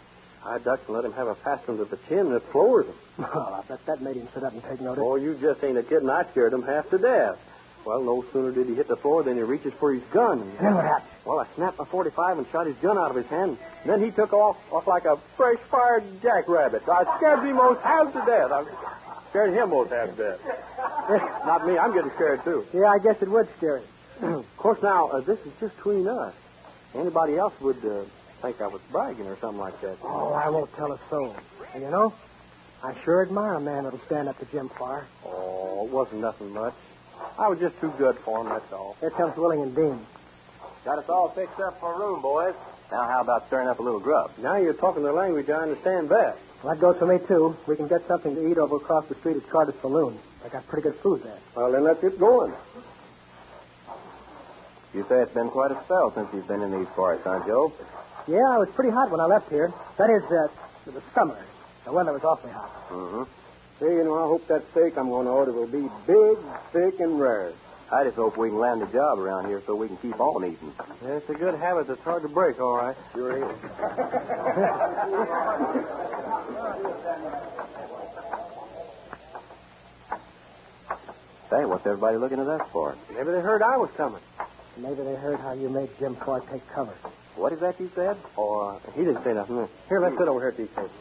I 0.45 0.57
ducks 0.57 0.81
and 0.87 0.95
let 0.95 1.05
him 1.05 1.13
have 1.13 1.27
a 1.27 1.35
pass 1.35 1.59
under 1.67 1.85
the 1.85 1.97
chin, 2.09 2.19
and 2.19 2.33
it 2.33 2.43
floors 2.51 2.85
him. 2.87 2.95
Well, 3.33 3.63
I 3.63 3.67
bet 3.67 3.85
that 3.85 4.01
made 4.01 4.15
him 4.15 4.27
sit 4.33 4.43
up 4.43 4.53
and 4.53 4.63
take 4.63 4.81
notice. 4.81 5.03
Oh, 5.05 5.15
you 5.15 5.35
just 5.35 5.63
ain't 5.63 5.77
a 5.77 5.83
kid, 5.83 6.01
and 6.01 6.09
I 6.09 6.23
scared 6.31 6.53
him 6.53 6.63
half 6.63 6.89
to 6.89 6.97
death. 6.97 7.37
Well, 7.85 8.01
no 8.01 8.23
sooner 8.31 8.51
did 8.51 8.67
he 8.67 8.75
hit 8.75 8.87
the 8.87 8.95
floor 8.95 9.23
than 9.23 9.37
he 9.37 9.43
reaches 9.43 9.73
for 9.79 9.93
his 9.93 10.03
gun. 10.11 10.41
And 10.41 10.57
then 10.59 10.75
what 10.75 10.85
happened? 10.85 11.09
Well, 11.25 11.39
I 11.39 11.47
snapped 11.55 11.79
my 11.79 11.85
45 11.85 12.37
and 12.39 12.47
shot 12.51 12.67
his 12.67 12.75
gun 12.77 12.97
out 12.97 13.09
of 13.09 13.15
his 13.15 13.25
hand. 13.27 13.57
Then 13.85 14.03
he 14.03 14.11
took 14.11 14.33
off, 14.33 14.57
off 14.71 14.87
like 14.87 15.05
a 15.05 15.17
fresh 15.35 15.57
fired 15.69 16.03
jackrabbit. 16.21 16.83
So 16.85 16.91
I 16.91 17.17
scared 17.17 17.43
him 17.43 17.55
most 17.55 17.81
half 17.81 18.13
to 18.13 18.19
death. 18.25 18.51
I 18.51 18.65
scared 19.29 19.53
him 19.53 19.69
most 19.69 19.91
half 19.91 20.15
to 20.15 20.15
death. 20.15 20.39
Not 21.45 21.65
me. 21.67 21.77
I'm 21.77 21.93
getting 21.93 22.11
scared 22.11 22.43
too. 22.43 22.65
Yeah, 22.73 22.87
I 22.87 22.99
guess 22.99 23.21
it 23.21 23.29
would 23.29 23.47
scare 23.57 23.77
him. 23.79 24.33
of 24.35 24.57
course, 24.57 24.81
now 24.83 25.07
uh, 25.07 25.21
this 25.21 25.39
is 25.39 25.51
just 25.59 25.75
between 25.77 26.07
us. 26.07 26.33
Anybody 26.93 27.37
else 27.37 27.53
would 27.61 27.83
uh, 27.83 28.03
think 28.41 28.61
I 28.61 28.67
was 28.67 28.81
bragging 28.91 29.27
or 29.27 29.37
something 29.39 29.59
like 29.59 29.79
that. 29.81 29.97
Oh, 30.03 30.33
I 30.33 30.49
won't 30.49 30.73
tell 30.75 30.91
a 30.91 30.99
soul. 31.09 31.35
And 31.73 31.83
you 31.83 31.89
know, 31.89 32.13
I 32.83 32.95
sure 33.03 33.21
admire 33.21 33.55
a 33.55 33.61
man 33.61 33.83
that'll 33.83 34.01
stand 34.05 34.27
up 34.27 34.39
to 34.39 34.45
Jim 34.45 34.69
Farr. 34.69 35.05
Oh, 35.25 35.85
it 35.85 35.91
wasn't 35.91 36.21
nothing 36.21 36.51
much. 36.53 36.73
I 37.37 37.47
was 37.47 37.59
just 37.59 37.79
too 37.79 37.93
good 37.97 38.17
for 38.25 38.41
him. 38.41 38.49
That's 38.49 38.71
all. 38.73 38.97
Here 38.99 39.11
comes 39.11 39.37
Willing 39.37 39.61
and 39.61 39.75
Dean. 39.75 39.99
Got 40.83 40.97
us 40.99 41.09
all 41.09 41.29
fixed 41.29 41.59
up 41.59 41.79
for 41.79 41.93
a 41.93 41.97
room, 41.99 42.21
boys. 42.21 42.55
Now, 42.91 43.07
how 43.07 43.21
about 43.21 43.47
stirring 43.47 43.67
up 43.67 43.79
a 43.79 43.83
little 43.83 43.99
grub? 43.99 44.31
Now 44.39 44.57
you're 44.57 44.73
talking 44.73 45.03
the 45.03 45.13
language 45.13 45.49
I 45.49 45.61
understand 45.61 46.09
best. 46.09 46.39
Well, 46.63 46.73
that 46.73 46.81
goes 46.81 46.97
for 46.97 47.05
me, 47.05 47.19
too. 47.27 47.55
We 47.67 47.75
can 47.75 47.87
get 47.87 48.05
something 48.07 48.35
to 48.35 48.51
eat 48.51 48.57
over 48.57 48.77
across 48.77 49.07
the 49.07 49.15
street 49.15 49.37
at 49.37 49.47
Carter's 49.49 49.79
Saloon. 49.81 50.19
They 50.43 50.49
got 50.49 50.67
pretty 50.67 50.89
good 50.89 50.99
food 50.99 51.23
there. 51.23 51.37
Well, 51.55 51.71
then 51.71 51.83
let's 51.83 52.01
get 52.01 52.19
going. 52.19 52.53
You 54.93 55.05
say 55.07 55.21
it's 55.21 55.33
been 55.33 55.49
quite 55.49 55.71
a 55.71 55.81
spell 55.85 56.11
since 56.13 56.27
you've 56.33 56.47
been 56.47 56.61
in 56.61 56.71
these 56.71 56.87
parts, 56.95 57.21
huh, 57.23 57.39
Joe? 57.47 57.71
Yeah, 58.27 58.55
it 58.55 58.59
was 58.59 58.69
pretty 58.75 58.91
hot 58.91 59.09
when 59.09 59.19
I 59.19 59.25
left 59.25 59.49
here. 59.49 59.73
That 59.97 60.09
is, 60.09 60.23
uh, 60.23 60.47
the 60.85 61.01
summer. 61.13 61.37
The 61.85 61.91
weather 61.91 62.13
was 62.13 62.23
awfully 62.23 62.51
hot. 62.51 62.89
Mm-hmm. 62.89 63.23
Say, 63.79 63.95
you 63.95 64.03
know, 64.03 64.15
I 64.23 64.27
hope 64.27 64.47
that 64.47 64.63
steak 64.71 64.97
I'm 64.97 65.09
going 65.09 65.25
to 65.25 65.31
order 65.31 65.51
will 65.51 65.65
be 65.65 65.89
big, 66.05 66.37
thick, 66.71 66.99
and 66.99 67.19
rare. 67.19 67.51
I 67.91 68.03
just 68.03 68.15
hope 68.15 68.37
we 68.37 68.49
can 68.49 68.59
land 68.59 68.81
a 68.83 68.85
job 68.85 69.19
around 69.19 69.47
here 69.47 69.61
so 69.65 69.75
we 69.75 69.87
can 69.87 69.97
keep 69.97 70.19
on 70.19 70.45
eating. 70.45 70.71
Yeah, 71.03 71.17
it's 71.17 71.29
a 71.29 71.33
good 71.33 71.55
habit 71.55 71.87
that's 71.87 72.01
hard 72.01 72.21
to 72.21 72.29
break, 72.29 72.59
all 72.61 72.77
right. 72.77 72.95
Sure 73.13 73.35
is. 73.35 73.57
Say, 81.49 81.65
what's 81.65 81.85
everybody 81.85 82.17
looking 82.17 82.39
at 82.39 82.47
us 82.47 82.61
for? 82.71 82.95
Maybe 83.13 83.31
they 83.31 83.41
heard 83.41 83.61
I 83.61 83.75
was 83.75 83.89
coming. 83.97 84.21
Maybe 84.77 85.03
they 85.03 85.15
heard 85.15 85.39
how 85.39 85.51
you 85.51 85.67
made 85.67 85.89
Jim 85.99 86.15
Farr 86.15 86.39
take 86.39 86.65
cover. 86.69 86.95
What 87.35 87.53
is 87.53 87.59
that 87.61 87.79
you 87.79 87.89
said? 87.95 88.17
Oh, 88.37 88.59
uh, 88.59 88.91
he 88.91 89.03
didn't 89.03 89.23
say 89.23 89.33
nothing. 89.33 89.67
Here, 89.87 89.99
let's 89.99 90.17
sit 90.17 90.27
over 90.27 90.39
here 90.39 90.49
at 90.49 90.57
these 90.57 90.69
tables. 90.69 90.91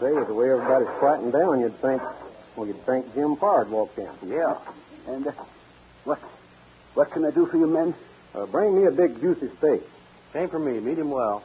Say, 0.00 0.12
with 0.12 0.28
the 0.28 0.34
way 0.34 0.50
everybody's 0.50 0.88
quieting 0.98 1.30
down, 1.30 1.60
you'd 1.60 1.78
think, 1.82 2.00
well, 2.56 2.66
you'd 2.66 2.84
think 2.86 3.12
Jim 3.14 3.36
Farr 3.36 3.64
had 3.64 3.72
walked 3.72 3.98
in. 3.98 4.08
Yeah. 4.26 4.56
And 5.06 5.26
uh, 5.26 5.32
what 6.04 6.18
what 6.94 7.10
can 7.10 7.24
I 7.24 7.30
do 7.30 7.46
for 7.46 7.56
you 7.56 7.66
men? 7.66 7.94
Uh, 8.34 8.46
bring 8.46 8.80
me 8.80 8.86
a 8.86 8.90
big, 8.90 9.20
juicy 9.20 9.50
steak. 9.58 9.82
Same 10.32 10.48
for 10.48 10.58
me, 10.58 10.80
medium 10.80 11.10
well. 11.10 11.42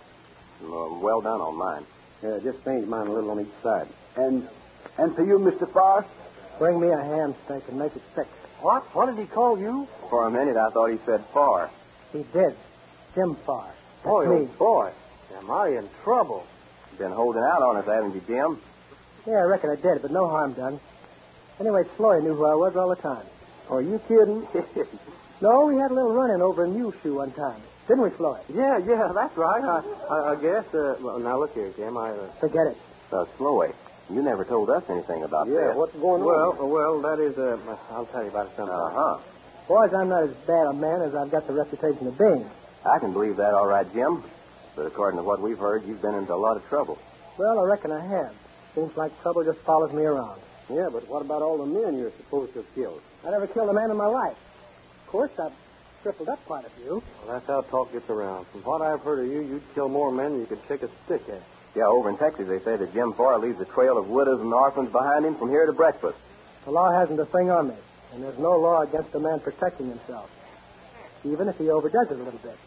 Uh, 0.64 0.96
well 1.00 1.22
done 1.22 1.42
on 1.42 1.56
mine. 1.58 1.86
Yeah, 2.24 2.40
just 2.44 2.64
change 2.64 2.86
mine 2.88 3.08
a 3.08 3.12
little 3.12 3.32
on 3.32 3.42
each 3.42 3.64
side. 3.64 3.88
And 4.16 4.48
and 4.98 5.14
for 5.16 5.25
you, 5.25 5.40
Mr. 5.40 5.72
Farr? 5.72 6.06
Bring 6.58 6.80
me 6.80 6.88
a 6.90 6.98
ham 6.98 7.36
steak 7.46 7.64
and 7.68 7.78
make 7.78 7.96
it 7.96 8.02
thick. 8.16 8.28
What? 8.62 8.84
What 8.96 9.08
did 9.08 9.20
he 9.20 9.25
call 9.25 9.60
you? 9.60 9.88
For 10.10 10.28
a 10.28 10.32
minute, 10.32 10.56
I 10.56 10.70
thought 10.70 10.92
he 10.92 11.00
said 11.06 11.25
far. 11.34 11.70
He 12.16 12.24
did. 12.32 12.56
Jim 13.14 13.36
Farr. 13.46 13.74
Boy, 14.04 14.26
me. 14.28 14.48
oh 14.48 14.58
boy. 14.58 14.92
Am 15.38 15.52
I 15.52 15.68
in 15.70 15.90
trouble? 16.04 16.46
You've 16.92 17.00
Been 17.00 17.12
holding 17.12 17.44
out 17.44 17.62
on 17.62 17.76
us, 17.78 17.86
haven't 17.86 18.16
you, 18.16 18.22
Jim? 18.28 18.62
Yeah, 19.28 19.40
I 19.40 19.42
reckon 19.44 19.70
I 19.72 19.76
did, 19.76 20.02
but 20.02 20.12
no 20.12 20.28
harm 20.30 20.54
done. 20.54 20.80
Anyway, 21.60 21.84
Sloey 21.98 22.22
knew 22.22 22.36
who 22.36 22.46
I 22.46 22.56
was 22.56 22.76
all 22.76 22.90
the 22.90 23.02
time. 23.02 23.26
Are 23.70 23.82
you 23.82 24.00
kidding? 24.08 24.48
No, 25.42 25.66
we 25.66 25.76
had 25.76 25.92
a 25.92 25.94
little 25.94 26.14
run-in 26.14 26.42
over 26.42 26.64
in 26.64 26.80
Muleshoe 26.80 27.14
one 27.14 27.32
time. 27.34 27.62
Didn't 27.90 28.04
we, 28.04 28.10
Sloey? 28.12 28.40
yeah, 28.54 28.78
yeah, 28.78 29.12
that's 29.14 29.36
right. 29.36 29.62
I, 29.62 29.84
I, 30.10 30.32
I 30.32 30.36
guess. 30.42 30.64
Uh, 30.74 30.96
well, 31.02 31.20
now 31.20 31.38
look 31.38 31.54
here, 31.54 31.74
Jim. 31.76 31.98
I. 31.98 32.12
Uh, 32.12 32.32
Forget 32.40 32.68
it. 32.68 32.78
Uh, 33.12 33.26
Sloey, 33.38 33.72
you 34.10 34.24
never 34.24 34.46
told 34.46 34.70
us 34.70 34.84
anything 34.90 35.24
about 35.24 35.48
yeah, 35.50 35.68
that. 35.68 35.76
what's 35.76 35.94
going 35.98 36.22
on? 36.22 36.26
Well, 36.26 36.52
uh, 36.58 36.66
well, 36.66 37.02
that 37.02 37.20
is. 37.20 37.38
Uh, 37.38 37.58
I'll 37.92 38.06
tell 38.08 38.24
you 38.24 38.30
about 38.30 38.48
it 38.48 38.54
sometime. 38.56 38.80
Uh-huh. 38.80 39.20
Boys, 39.68 39.94
I'm 39.94 40.10
not 40.10 40.24
as 40.24 40.36
bad 40.46 40.68
a 40.68 40.74
man 40.74 41.02
as 41.02 41.16
I've 41.16 41.32
got 41.32 41.48
the 41.48 41.54
reputation 41.54 42.08
of 42.08 42.18
being. 42.18 42.48
I 42.86 43.00
can 43.00 43.14
believe 43.14 43.38
that 43.38 43.54
all 43.54 43.66
right, 43.66 43.92
Jim. 43.94 44.24
But 44.76 44.86
according 44.86 45.18
to 45.18 45.24
what 45.24 45.42
we've 45.42 45.58
heard, 45.58 45.86
you've 45.88 46.02
been 46.02 46.14
into 46.14 46.34
a 46.34 46.38
lot 46.38 46.56
of 46.56 46.68
trouble. 46.68 47.00
Well, 47.40 47.60
I 47.60 47.64
reckon 47.64 47.92
I 47.92 48.06
have. 48.06 48.34
Seems 48.76 48.96
like 48.96 49.20
trouble 49.22 49.44
just 49.44 49.60
follows 49.60 49.92
me 49.92 50.04
around. 50.04 50.40
Yeah, 50.70 50.90
but 50.92 51.08
what 51.08 51.22
about 51.22 51.42
all 51.42 51.58
the 51.58 51.66
men 51.66 51.98
you're 51.98 52.12
supposed 52.18 52.54
to 52.54 52.60
have 52.60 52.76
killed? 52.76 53.02
I 53.26 53.32
never 53.32 53.48
killed 53.48 53.70
a 53.70 53.74
man 53.74 53.90
in 53.90 53.98
my 53.98 54.06
life. 54.06 54.38
Of 55.06 55.12
course, 55.12 55.32
I've 55.40 55.54
crippled 56.04 56.30
up 56.30 56.46
quite 56.46 56.66
a 56.66 56.70
few. 56.82 57.02
Well, 57.24 57.34
that's 57.34 57.48
how 57.48 57.62
talk 57.62 57.92
gets 57.92 58.10
around. 58.10 58.46
From 58.52 58.62
what 58.62 58.82
I've 58.82 59.02
heard 59.02 59.20
of 59.20 59.26
you, 59.26 59.42
you'd 59.42 59.64
kill 59.74 59.90
more 59.90 60.12
men 60.12 60.34
than 60.34 60.42
you 60.42 60.46
could 60.46 60.62
shake 60.68 60.84
a 60.84 60.90
stick 61.06 61.24
at. 61.30 61.42
Yeah, 61.76 61.86
over 61.86 62.10
in 62.10 62.18
Texas, 62.18 62.48
they 62.48 62.60
say 62.60 62.78
that 62.78 62.94
Jim 62.94 63.14
Farr 63.14 63.40
leaves 63.40 63.60
a 63.60 63.66
trail 63.66 63.98
of 63.98 64.08
widows 64.10 64.42
and 64.42 64.54
orphans 64.54 64.92
behind 64.92 65.26
him 65.26 65.36
from 65.36 65.50
here 65.50 65.66
to 65.66 65.74
breakfast. 65.74 66.18
The 66.66 66.72
law 66.72 66.92
hasn't 66.92 67.20
a 67.20 67.26
thing 67.26 67.50
on 67.50 67.70
me, 67.70 67.76
and 68.16 68.24
there's 68.24 68.40
no 68.40 68.52
law 68.52 68.82
against 68.82 69.14
a 69.14 69.20
man 69.20 69.42
protecting 69.42 69.90
himself, 69.90 70.32
even 71.26 71.50
if 71.50 71.58
he 71.58 71.70
overdoes 71.70 72.08
it 72.10 72.14
a 72.14 72.24
little 72.24 72.40
bit. 72.40 72.58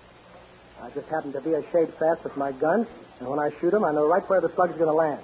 I 0.83 0.91
just 0.91 1.09
happen 1.09 1.33
to 1.33 1.41
be 1.41 1.55
a 1.55 1.63
shade 1.73 1.89
fast 1.99 2.23
with 2.23 2.37
my 2.37 2.53
gun, 2.53 2.87
and 3.19 3.29
when 3.29 3.41
I 3.41 3.51
shoot 3.59 3.73
him, 3.73 3.83
I 3.83 3.93
know 3.93 4.07
right 4.07 4.23
where 4.29 4.43
the 4.43 4.53
slug's 4.55 4.77
going 4.77 4.91
to 4.91 4.93
land. 4.93 5.23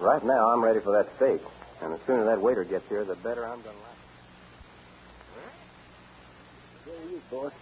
Right 0.00 0.24
now, 0.24 0.48
I'm 0.48 0.64
ready 0.64 0.80
for 0.80 0.92
that 0.92 1.14
steak. 1.16 1.42
And 1.82 1.92
the 1.92 1.98
sooner 2.06 2.24
that 2.24 2.40
waiter 2.40 2.64
gets 2.64 2.88
here, 2.88 3.04
the 3.04 3.14
better 3.16 3.44
I'm 3.44 3.60
going 3.60 3.76
to 3.76 3.82
like 3.82 3.98
There 6.86 7.08
he 7.08 7.16
is, 7.16 7.22
boss. 7.30 7.52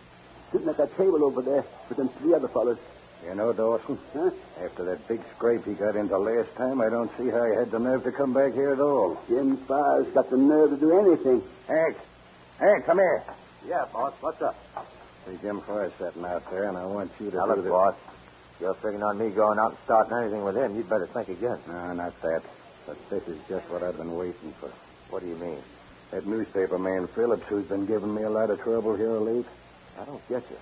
Sitting 0.53 0.69
at 0.69 0.77
that 0.77 0.97
table 0.97 1.25
over 1.25 1.43
there 1.43 1.65
with 1.89 1.99
them 1.99 2.09
three 2.21 2.35
other 2.35 2.49
fellas. 2.49 2.79
You 3.27 3.35
know, 3.35 3.53
Dawson, 3.53 3.99
Huh? 4.15 4.31
after 4.65 4.85
that 4.85 5.07
big 5.07 5.21
scrape 5.37 5.65
he 5.65 5.75
got 5.75 5.95
into 5.95 6.17
last 6.17 6.55
time, 6.57 6.81
I 6.81 6.89
don't 6.89 7.11
see 7.19 7.29
how 7.29 7.45
he 7.45 7.55
had 7.55 7.71
the 7.71 7.79
nerve 7.79 8.03
to 8.05 8.13
come 8.13 8.33
back 8.33 8.55
here 8.55 8.73
at 8.73 8.81
all. 8.81 9.19
Jim 9.29 9.59
Farr's 9.69 10.07
got 10.15 10.31
the 10.31 10.39
nerve 10.39 10.71
to 10.71 10.77
do 10.77 10.99
anything. 10.99 11.43
Hank! 11.69 11.97
Hank, 12.59 12.87
come 12.87 12.99
here. 12.99 13.23
Yeah, 13.69 13.85
boss, 13.93 14.15
what's 14.21 14.41
up? 14.41 14.57
See, 15.27 15.37
Jim 15.43 15.61
Farr's 15.63 15.93
sitting 15.99 16.25
out 16.25 16.51
there, 16.51 16.65
and 16.65 16.79
I 16.79 16.87
want 16.87 17.11
you 17.21 17.31
to 17.31 17.37
Now, 17.37 17.45
do 17.47 17.55
look, 17.57 17.65
the... 17.65 17.71
boss. 17.71 17.95
You're 18.59 18.75
figuring 18.75 19.03
on 19.03 19.19
me 19.19 19.31
going 19.31 19.59
out 19.59 19.71
and 19.71 19.79
starting 19.85 20.17
anything 20.19 20.45
with 20.45 20.57
him. 20.57 20.77
You'd 20.77 20.89
better 20.89 21.07
think 21.07 21.29
again. 21.29 21.59
No, 21.67 21.93
not 21.93 22.21
that. 22.23 22.43
But 22.87 22.97
this 23.11 23.23
is 23.29 23.39
just 23.49 23.69
what 23.71 23.83
I've 23.83 23.97
been 23.97 24.17
waiting 24.17 24.53
for. 24.61 24.71
What 25.11 25.23
do 25.23 25.29
you 25.29 25.37
mean? 25.37 25.63
That 26.11 26.27
newspaper 26.27 26.79
man 26.79 27.07
Phillips, 27.15 27.45
who's 27.49 27.67
been 27.67 27.87
giving 27.87 28.15
me 28.15 28.23
a 28.23 28.31
lot 28.31 28.51
of 28.51 28.61
trouble 28.63 28.97
here 28.97 29.13
late. 29.13 29.47
I 29.99 30.05
don't 30.05 30.27
get 30.29 30.43
you. 30.51 30.57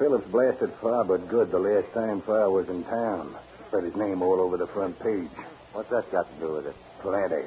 Phillips 0.00 0.26
blasted 0.28 0.72
Farr 0.80 1.04
but 1.04 1.28
good 1.28 1.50
the 1.50 1.58
last 1.58 1.92
time 1.92 2.22
Farr 2.22 2.48
was 2.48 2.66
in 2.70 2.84
town. 2.84 3.36
Spread 3.66 3.84
his 3.84 3.94
name 3.96 4.22
all 4.22 4.40
over 4.40 4.56
the 4.56 4.66
front 4.66 4.98
page. 4.98 5.28
What's 5.74 5.90
that 5.90 6.10
got 6.10 6.24
to 6.32 6.40
do 6.40 6.52
with 6.54 6.66
it? 6.68 6.74
Plenty. 7.00 7.44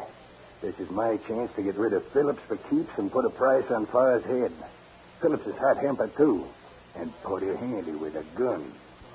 This 0.62 0.80
is 0.80 0.88
my 0.92 1.18
chance 1.28 1.52
to 1.56 1.64
get 1.64 1.76
rid 1.78 1.94
of 1.94 2.06
Phillips 2.14 2.44
for 2.48 2.58
keeps 2.70 2.96
and 2.98 3.12
put 3.12 3.26
a 3.26 3.32
price 3.32 3.66
on 3.72 3.88
Farr's 3.88 4.24
head. 4.26 4.52
Phillips 5.20 5.48
is 5.48 5.56
hot 5.56 5.82
tempered, 5.82 6.16
too. 6.16 6.46
And 6.94 7.12
pretty 7.24 7.58
handy 7.58 7.94
with 7.94 8.16
a 8.16 8.24
gun. 8.38 8.72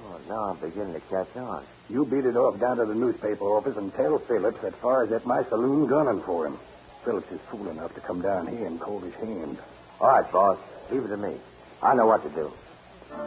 Oh, 0.06 0.18
now 0.28 0.50
I'm 0.50 0.58
beginning 0.58 0.94
to 0.94 1.00
catch 1.02 1.36
on. 1.36 1.64
You 1.88 2.06
beat 2.06 2.24
it 2.24 2.36
off 2.36 2.58
down 2.58 2.78
to 2.78 2.86
the 2.86 2.94
newspaper 2.94 3.44
office 3.44 3.76
and 3.76 3.94
tell 3.94 4.18
Phillips 4.18 4.62
that 4.62 4.74
Farr's 4.82 5.12
at 5.12 5.24
my 5.24 5.44
saloon 5.44 5.86
gunning 5.86 6.22
for 6.26 6.48
him. 6.48 6.58
Phillips 7.04 7.30
is 7.30 7.40
fool 7.52 7.68
enough 7.68 7.94
to 7.94 8.00
come 8.00 8.20
down 8.20 8.48
here 8.48 8.66
and 8.66 8.80
call 8.80 8.98
his 8.98 9.14
hand. 9.14 9.58
All 10.00 10.08
right, 10.08 10.32
boss. 10.32 10.58
Leave 10.90 11.04
it 11.04 11.08
to 11.08 11.16
me. 11.16 11.36
I 11.80 11.94
know 11.94 12.06
what 12.06 12.24
to 12.24 12.30
do. 12.30 12.52
Well, 13.10 13.22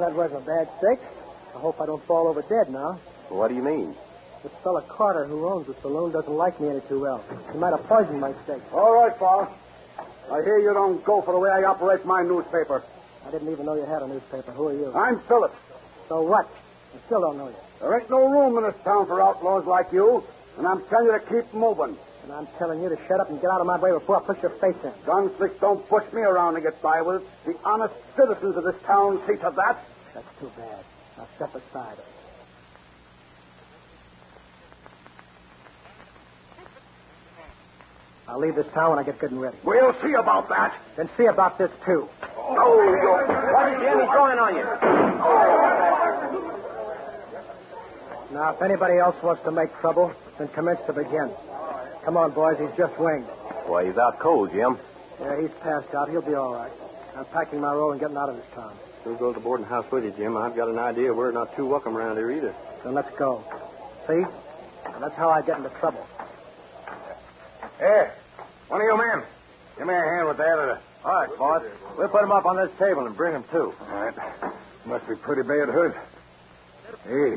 that 0.00 0.14
wasn't 0.14 0.42
a 0.42 0.46
bad 0.46 0.68
steak. 0.78 0.98
I 1.54 1.58
hope 1.58 1.80
I 1.80 1.86
don't 1.86 2.02
fall 2.06 2.26
over 2.26 2.42
dead 2.42 2.72
now. 2.72 2.98
What 3.28 3.48
do 3.48 3.54
you 3.54 3.62
mean? 3.62 3.94
This 4.42 4.50
fella 4.64 4.82
Carter, 4.88 5.26
who 5.26 5.46
owns 5.46 5.68
the 5.68 5.74
saloon, 5.80 6.10
doesn't 6.10 6.32
like 6.32 6.60
me 6.60 6.70
any 6.70 6.80
too 6.88 7.00
well. 7.00 7.22
He 7.52 7.58
might 7.58 7.70
have 7.70 7.84
poisoned 7.86 8.20
my 8.20 8.32
steak. 8.44 8.62
All 8.72 8.94
right, 8.94 9.16
Farr. 9.18 9.48
I 10.32 10.42
hear 10.42 10.58
you 10.58 10.74
don't 10.74 11.04
go 11.04 11.22
for 11.22 11.32
the 11.32 11.38
way 11.38 11.50
I 11.50 11.62
operate 11.62 12.04
my 12.04 12.22
newspaper. 12.22 12.82
I 13.24 13.30
didn't 13.30 13.52
even 13.52 13.64
know 13.64 13.74
you 13.76 13.86
had 13.86 14.02
a 14.02 14.08
newspaper. 14.08 14.50
Who 14.52 14.68
are 14.68 14.74
you? 14.74 14.92
I'm 14.92 15.20
Phillips. 15.20 15.56
So 16.08 16.22
what? 16.22 16.48
I 16.96 17.06
still 17.06 17.20
don't 17.20 17.36
know 17.36 17.48
you. 17.48 17.56
There 17.80 18.00
ain't 18.00 18.08
no 18.08 18.26
room 18.26 18.56
in 18.56 18.64
this 18.64 18.74
town 18.82 19.06
for 19.06 19.20
outlaws 19.20 19.66
like 19.66 19.92
you, 19.92 20.24
and 20.56 20.66
I'm 20.66 20.82
telling 20.88 21.06
you 21.06 21.12
to 21.12 21.20
keep 21.20 21.52
moving. 21.52 21.96
And 22.24 22.32
I'm 22.32 22.48
telling 22.58 22.82
you 22.82 22.88
to 22.88 22.96
shut 23.06 23.20
up 23.20 23.30
and 23.30 23.40
get 23.40 23.50
out 23.50 23.60
of 23.60 23.66
my 23.66 23.78
way 23.78 23.92
before 23.92 24.16
I 24.16 24.26
push 24.26 24.42
your 24.42 24.50
face 24.52 24.74
in. 24.82 24.90
Gunslicks 25.04 25.60
don't 25.60 25.86
push 25.88 26.10
me 26.12 26.22
around 26.22 26.54
to 26.54 26.60
get 26.60 26.80
by 26.82 27.02
with 27.02 27.22
it. 27.22 27.28
The 27.44 27.56
honest 27.64 27.94
citizens 28.16 28.56
of 28.56 28.64
this 28.64 28.74
town 28.84 29.20
see 29.28 29.36
to 29.36 29.52
that. 29.54 29.84
That's 30.14 30.26
too 30.40 30.50
bad. 30.56 30.84
Now 31.18 31.28
step 31.36 31.54
aside. 31.54 31.98
I'll 38.26 38.40
leave 38.40 38.56
this 38.56 38.66
town 38.74 38.90
when 38.90 38.98
I 38.98 39.04
get 39.04 39.20
good 39.20 39.30
and 39.30 39.40
ready. 39.40 39.56
We'll 39.62 39.94
see 40.02 40.14
about 40.14 40.48
that. 40.48 40.74
Then 40.96 41.08
see 41.16 41.26
about 41.26 41.58
this, 41.58 41.70
too. 41.84 42.08
Oh, 42.36 42.82
you. 42.82 43.54
What 43.54 43.72
is 43.72 43.78
Jim? 43.80 44.00
He's 44.00 44.08
going 44.08 44.38
on 44.38 44.56
you. 44.56 45.75
Now, 48.32 48.50
if 48.50 48.62
anybody 48.62 48.98
else 48.98 49.16
wants 49.22 49.42
to 49.44 49.50
make 49.50 49.72
trouble, 49.80 50.12
then 50.38 50.48
commence 50.48 50.80
to 50.86 50.92
begin. 50.92 51.30
Come 52.04 52.16
on, 52.16 52.32
boys. 52.32 52.58
He's 52.58 52.76
just 52.76 52.98
winged. 52.98 53.26
Why, 53.66 53.84
he's 53.86 53.96
out 53.96 54.18
cold, 54.18 54.50
Jim. 54.52 54.78
Yeah, 55.20 55.40
he's 55.40 55.50
passed 55.62 55.94
out. 55.94 56.10
He'll 56.10 56.22
be 56.22 56.34
all 56.34 56.54
right. 56.54 56.72
I'm 57.16 57.24
packing 57.26 57.60
my 57.60 57.72
roll 57.72 57.92
and 57.92 58.00
getting 58.00 58.16
out 58.16 58.28
of 58.28 58.36
this 58.36 58.44
town. 58.54 58.76
We'll 59.04 59.16
go 59.16 59.32
to 59.32 59.38
the 59.38 59.42
boarding 59.42 59.66
house 59.66 59.90
with 59.90 60.04
you, 60.04 60.10
Jim. 60.10 60.36
I've 60.36 60.56
got 60.56 60.68
an 60.68 60.78
idea 60.78 61.14
we're 61.14 61.30
not 61.30 61.54
too 61.56 61.66
welcome 61.66 61.96
around 61.96 62.16
here 62.16 62.30
either. 62.30 62.54
So 62.82 62.90
let's 62.90 63.10
go. 63.16 63.42
See? 64.06 64.24
And 64.92 65.02
that's 65.02 65.14
how 65.14 65.30
I 65.30 65.42
get 65.42 65.56
into 65.58 65.70
trouble. 65.80 66.04
Hey, 67.78 68.10
one 68.68 68.80
of 68.80 68.86
you 68.86 68.96
men. 68.96 69.24
Give 69.78 69.86
me 69.86 69.94
a 69.94 69.98
hand 69.98 70.28
with 70.28 70.36
that. 70.38 70.58
Or... 70.58 70.80
All 71.04 71.12
right, 71.12 71.38
boss. 71.38 71.62
We'll 71.96 72.08
put 72.08 72.24
him 72.24 72.32
up 72.32 72.44
on 72.46 72.56
this 72.56 72.70
table 72.78 73.06
and 73.06 73.16
bring 73.16 73.34
him 73.34 73.44
to. 73.52 73.62
All 73.62 73.74
right. 73.88 74.14
Must 74.84 75.08
be 75.08 75.14
pretty 75.16 75.42
bad 75.42 75.68
hurt. 75.68 75.96
Hey, 77.04 77.36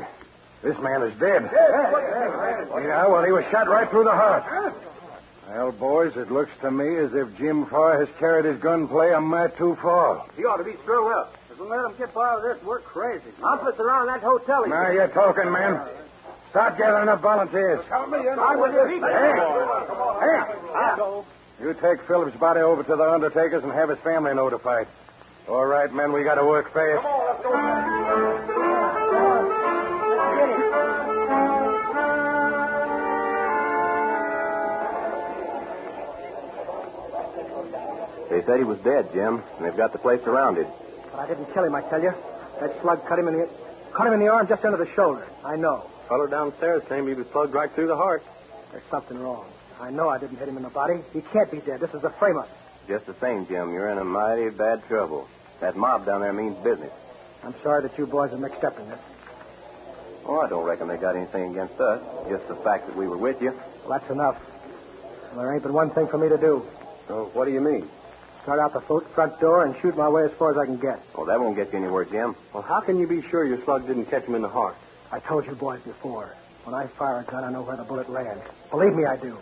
this 0.62 0.78
man 0.78 1.02
is 1.02 1.18
dead. 1.18 1.48
Yeah, 1.52 3.06
well, 3.06 3.24
he 3.24 3.32
was 3.32 3.44
shot 3.50 3.68
right 3.68 3.88
through 3.88 4.04
the 4.04 4.12
heart. 4.12 4.74
Well, 5.48 5.72
boys, 5.72 6.16
it 6.16 6.30
looks 6.30 6.52
to 6.60 6.70
me 6.70 6.96
as 6.98 7.12
if 7.14 7.36
Jim 7.36 7.66
Farr 7.66 7.98
has 7.98 8.08
carried 8.18 8.44
his 8.44 8.60
gunplay 8.60 9.10
a 9.12 9.20
mite 9.20 9.56
too 9.56 9.76
far. 9.82 10.24
He 10.36 10.44
ought 10.44 10.58
to 10.58 10.64
be 10.64 10.76
strung 10.82 11.10
up. 11.12 11.34
If 11.50 11.58
we 11.58 11.66
let 11.66 11.84
him 11.84 11.94
get 11.98 12.14
by 12.14 12.36
with 12.36 12.44
this, 12.44 12.62
we're 12.64 12.80
crazy. 12.80 13.32
Outfits 13.44 13.80
around 13.80 14.06
that 14.06 14.20
hotel. 14.20 14.66
Now 14.68 14.90
you're 14.90 15.08
talking, 15.08 15.50
man. 15.50 15.80
Start 16.50 16.78
gathering 16.78 17.08
up 17.08 17.20
volunteers. 17.20 17.80
Hey, 17.84 17.96
hey, 20.20 21.22
you 21.60 21.74
take 21.74 22.00
Phillips' 22.06 22.36
body 22.38 22.60
over 22.60 22.82
to 22.82 22.96
the 22.96 23.10
undertaker's 23.10 23.62
and 23.62 23.72
have 23.72 23.88
his 23.88 23.98
family 23.98 24.34
notified. 24.34 24.86
All 25.48 25.66
right, 25.66 25.92
men, 25.92 26.12
we 26.12 26.22
got 26.22 26.36
to 26.36 26.44
work 26.44 26.72
fast. 26.72 27.04
They 38.30 38.42
said 38.42 38.58
he 38.58 38.64
was 38.64 38.78
dead, 38.78 39.12
Jim, 39.12 39.42
and 39.56 39.66
they've 39.66 39.76
got 39.76 39.92
the 39.92 39.98
place 39.98 40.22
surrounded. 40.22 40.66
But 41.10 41.20
I 41.20 41.26
didn't 41.26 41.52
kill 41.52 41.64
him, 41.64 41.74
I 41.74 41.82
tell 41.82 42.00
you. 42.00 42.14
That 42.60 42.80
slug 42.80 43.04
cut 43.06 43.18
him 43.18 43.26
in 43.26 43.34
the 43.34 43.48
cut 43.92 44.06
him 44.06 44.12
in 44.12 44.20
the 44.20 44.28
arm 44.28 44.46
just 44.46 44.64
under 44.64 44.78
the 44.78 44.90
shoulder. 44.94 45.26
I 45.44 45.56
know. 45.56 45.90
Fellow 46.08 46.26
downstairs 46.28 46.82
claimed 46.86 47.08
he 47.08 47.14
was 47.14 47.26
plugged 47.26 47.54
right 47.54 47.70
through 47.72 47.88
the 47.88 47.96
heart. 47.96 48.22
There's 48.70 48.84
something 48.90 49.18
wrong. 49.18 49.46
I 49.80 49.90
know 49.90 50.08
I 50.08 50.18
didn't 50.18 50.36
hit 50.36 50.48
him 50.48 50.56
in 50.56 50.62
the 50.62 50.70
body. 50.70 51.00
He 51.12 51.22
can't 51.22 51.50
be 51.50 51.58
dead. 51.58 51.80
This 51.80 51.92
is 51.94 52.04
a 52.04 52.10
frame-up. 52.10 52.48
Just 52.86 53.06
the 53.06 53.14
same, 53.14 53.46
Jim, 53.46 53.72
you're 53.72 53.88
in 53.88 53.98
a 53.98 54.04
mighty 54.04 54.50
bad 54.50 54.86
trouble. 54.86 55.26
That 55.60 55.76
mob 55.76 56.06
down 56.06 56.20
there 56.20 56.32
means 56.32 56.56
business. 56.62 56.92
I'm 57.42 57.54
sorry 57.62 57.82
that 57.82 57.96
you 57.98 58.06
boys 58.06 58.32
are 58.32 58.38
mixed 58.38 58.62
up 58.62 58.78
in 58.78 58.88
this. 58.88 58.98
Oh, 60.26 60.40
I 60.40 60.48
don't 60.48 60.64
reckon 60.64 60.86
they 60.86 60.98
got 60.98 61.16
anything 61.16 61.52
against 61.52 61.80
us. 61.80 62.02
Just 62.28 62.46
the 62.48 62.56
fact 62.56 62.86
that 62.86 62.96
we 62.96 63.08
were 63.08 63.16
with 63.16 63.40
you. 63.40 63.52
Well, 63.86 63.98
that's 63.98 64.10
enough. 64.10 64.38
Well, 65.32 65.44
there 65.44 65.54
ain't 65.54 65.62
but 65.62 65.72
one 65.72 65.90
thing 65.90 66.06
for 66.08 66.18
me 66.18 66.28
to 66.28 66.36
do. 66.36 66.66
So 67.08 67.30
what 67.32 67.46
do 67.46 67.52
you 67.52 67.60
mean? 67.60 67.88
Start 68.42 68.58
out 68.58 68.72
the 68.72 68.80
front 69.14 69.38
door 69.38 69.64
and 69.64 69.76
shoot 69.82 69.96
my 69.96 70.08
way 70.08 70.24
as 70.24 70.30
far 70.32 70.50
as 70.50 70.56
I 70.56 70.64
can 70.64 70.78
get. 70.78 71.00
Well, 71.16 71.26
that 71.26 71.38
won't 71.38 71.56
get 71.56 71.72
you 71.72 71.78
anywhere, 71.78 72.04
Jim. 72.04 72.34
Well, 72.54 72.62
how 72.62 72.80
can 72.80 72.98
you 72.98 73.06
be 73.06 73.22
sure 73.28 73.44
your 73.44 73.62
slug 73.64 73.86
didn't 73.86 74.06
catch 74.06 74.24
him 74.24 74.34
in 74.34 74.42
the 74.42 74.48
heart? 74.48 74.76
I 75.12 75.20
told 75.20 75.46
you 75.46 75.52
boys 75.52 75.80
before. 75.82 76.34
When 76.64 76.74
I 76.74 76.86
fire 76.86 77.20
a 77.20 77.24
gun, 77.30 77.44
I 77.44 77.50
know 77.50 77.62
where 77.62 77.76
the 77.76 77.84
bullet 77.84 78.10
lands. 78.10 78.42
Believe 78.70 78.94
me, 78.94 79.04
I 79.04 79.16
do. 79.16 79.36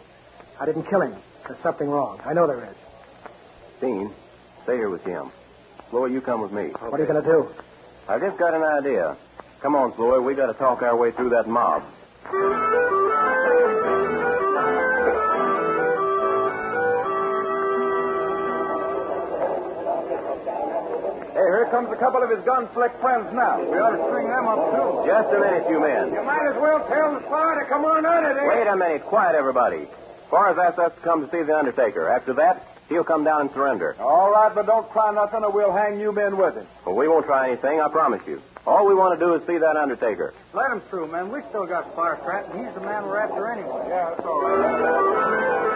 I 0.61 0.67
didn't 0.67 0.85
kill 0.85 1.03
him. 1.03 1.15
There's 1.47 1.61
something 1.63 1.89
wrong. 1.89 2.21
I 2.25 2.33
know 2.33 2.47
there 2.47 2.65
is. 2.65 2.77
Dean, 3.81 4.13
stay 4.65 4.77
here 4.77 4.91
with 4.91 5.05
Jim. 5.05 5.31
Sloey, 5.91 6.13
you 6.13 6.21
come 6.21 6.43
with 6.43 6.53
me. 6.53 6.71
What 6.81 6.95
are 6.95 7.05
you 7.05 7.09
going 7.09 7.23
to 7.23 7.29
do? 7.29 7.49
I've 8.09 8.21
just 8.21 8.39
got 8.39 8.55
an 8.55 8.63
idea. 8.63 9.17
Come 9.61 9.77
on, 9.77 9.95
Sloey. 9.95 10.21
We 10.25 10.35
got 10.35 10.47
to 10.47 10.55
talk 10.55 10.83
our 10.83 10.97
way 10.97 11.13
through 11.13 11.31
that 11.31 11.49
mob. 11.49 11.85
Here 21.69 21.81
comes 21.81 21.93
a 21.93 22.01
couple 22.01 22.23
of 22.23 22.31
his 22.31 22.41
gun-slick 22.45 22.93
friends 23.01 23.29
now. 23.35 23.61
We 23.61 23.77
ought 23.77 23.93
to 23.93 24.03
string 24.09 24.29
them 24.29 24.49
up, 24.49 24.73
too. 24.73 25.05
Just 25.05 25.29
a 25.35 25.41
minute, 25.41 25.69
you 25.69 25.81
men. 25.81 26.13
You 26.13 26.23
might 26.25 26.49
as 26.49 26.57
well 26.57 26.81
tell 26.89 27.13
the 27.13 27.21
spy 27.27 27.61
to 27.61 27.67
come 27.69 27.85
on 27.85 28.07
under 28.07 28.33
there. 28.35 28.49
Wait 28.49 28.67
a 28.67 28.77
minute. 28.77 29.05
Quiet, 29.05 29.35
everybody. 29.35 29.87
Far 30.31 30.55
Farr's 30.55 30.59
asked 30.59 30.79
us 30.79 30.93
to 30.95 31.01
come 31.01 31.25
to 31.25 31.31
see 31.31 31.43
the 31.43 31.57
Undertaker. 31.57 32.09
After 32.09 32.35
that, 32.35 32.65
he'll 32.89 33.05
come 33.05 33.25
down 33.25 33.43
and 33.43 33.51
surrender. 33.53 33.97
All 34.01 34.31
right, 34.31 34.55
but 34.55 34.67
don't 34.67 34.91
try 34.93 35.13
nothing 35.13 35.45
or 35.45 35.51
we'll 35.53 35.73
hang 35.73 36.01
you 36.01 36.13
men 36.13 36.37
with 36.37 36.55
him. 36.55 36.67
Well, 36.87 36.97
we 36.97 37.09
won't 37.09 37.27
try 37.27 37.49
anything, 37.49 37.81
I 37.81 37.89
promise 37.89 38.23
you. 38.27 38.41
All 38.67 38.87
we 38.87 38.95
want 38.95 39.19
to 39.19 39.25
do 39.25 39.35
is 39.35 39.47
see 39.47 39.59
that 39.59 39.77
Undertaker. 39.77 40.35
Let 40.53 40.71
him 40.71 40.81
through, 40.89 41.09
man. 41.09 41.31
We 41.33 41.41
still 41.49 41.67
got 41.67 41.95
Firecrack, 41.95 42.49
and 42.53 42.65
he's 42.65 42.75
the 42.75 42.81
man 42.81 43.05
we're 43.05 43.19
after 43.19 43.49
anyway. 43.49 43.87
Yeah, 43.89 44.11
that's 44.11 44.27
all 44.27 44.41
right. 44.41 45.68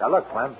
Now, 0.00 0.10
look, 0.10 0.28
Clem. 0.30 0.56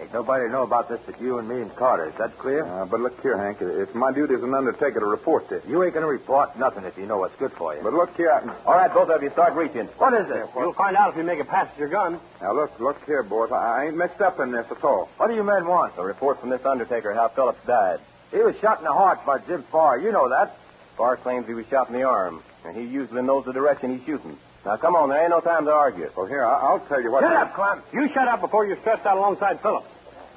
Ain't 0.00 0.12
nobody 0.12 0.46
to 0.46 0.50
know 0.50 0.62
about 0.62 0.88
this 0.88 0.98
but 1.06 1.20
you 1.20 1.38
and 1.38 1.48
me 1.48 1.60
and 1.60 1.72
Carter. 1.76 2.06
Is 2.08 2.14
that 2.18 2.36
clear? 2.38 2.64
Uh, 2.66 2.84
but 2.86 2.98
look 2.98 3.20
here, 3.22 3.36
Hank. 3.38 3.58
It's 3.60 3.94
my 3.94 4.10
duty 4.10 4.34
as 4.34 4.42
an 4.42 4.52
undertaker 4.52 4.98
to 4.98 5.06
report 5.06 5.48
this. 5.48 5.62
You 5.68 5.84
ain't 5.84 5.94
going 5.94 6.02
to 6.02 6.10
report 6.10 6.58
nothing 6.58 6.82
if 6.84 6.98
you 6.98 7.06
know 7.06 7.18
what's 7.18 7.36
good 7.36 7.52
for 7.52 7.76
you. 7.76 7.82
But 7.84 7.92
look 7.92 8.16
here. 8.16 8.32
I- 8.32 8.42
All 8.66 8.74
right, 8.74 8.92
both 8.92 9.10
of 9.10 9.22
you, 9.22 9.30
start 9.30 9.54
reaching. 9.54 9.86
what 9.98 10.12
is 10.14 10.28
it? 10.28 10.48
You'll 10.56 10.72
find 10.72 10.96
out 10.96 11.10
if 11.10 11.16
you 11.16 11.22
make 11.22 11.38
a 11.38 11.44
pass 11.44 11.68
at 11.72 11.78
your 11.78 11.88
gun. 11.88 12.18
Now, 12.40 12.52
look, 12.52 12.80
look 12.80 12.96
here, 13.06 13.22
boys. 13.22 13.52
I, 13.52 13.56
I 13.82 13.84
ain't 13.86 13.96
mixed 13.96 14.20
up 14.20 14.40
in 14.40 14.50
this 14.50 14.66
at 14.72 14.82
all. 14.82 15.08
What 15.18 15.28
do 15.28 15.34
you 15.36 15.44
men 15.44 15.66
want? 15.68 15.92
A 15.96 16.02
report 16.04 16.40
from 16.40 16.50
this 16.50 16.64
Undertaker 16.64 17.14
how 17.14 17.28
Phillips 17.28 17.64
died. 17.64 18.00
He 18.32 18.38
was 18.38 18.56
shot 18.60 18.78
in 18.78 18.84
the 18.84 18.92
heart 18.92 19.24
by 19.24 19.38
Jim 19.38 19.62
Farr. 19.70 19.98
You 20.00 20.10
know 20.10 20.28
that. 20.30 20.56
Farr 20.96 21.16
claims 21.16 21.46
he 21.46 21.54
was 21.54 21.66
shot 21.68 21.88
in 21.88 21.94
the 21.94 22.02
arm, 22.02 22.42
and 22.64 22.74
he 22.76 22.82
usually 22.82 23.22
knows 23.22 23.44
the 23.44 23.52
direction 23.52 23.96
he's 23.96 24.04
shooting. 24.06 24.36
Now, 24.64 24.76
come 24.76 24.94
on, 24.94 25.08
there 25.08 25.20
ain't 25.20 25.30
no 25.30 25.40
time 25.40 25.64
to 25.64 25.72
argue. 25.72 26.10
Well, 26.16 26.26
here, 26.26 26.44
I, 26.44 26.54
I'll 26.54 26.80
tell 26.86 27.02
you 27.02 27.10
what. 27.10 27.22
Shut 27.22 27.34
up, 27.34 27.54
Clem. 27.54 27.82
You 27.92 28.08
shut 28.14 28.28
up 28.28 28.40
before 28.40 28.64
you're 28.66 28.78
stretched 28.80 29.06
out 29.06 29.16
alongside 29.16 29.60
Phillips. 29.60 29.88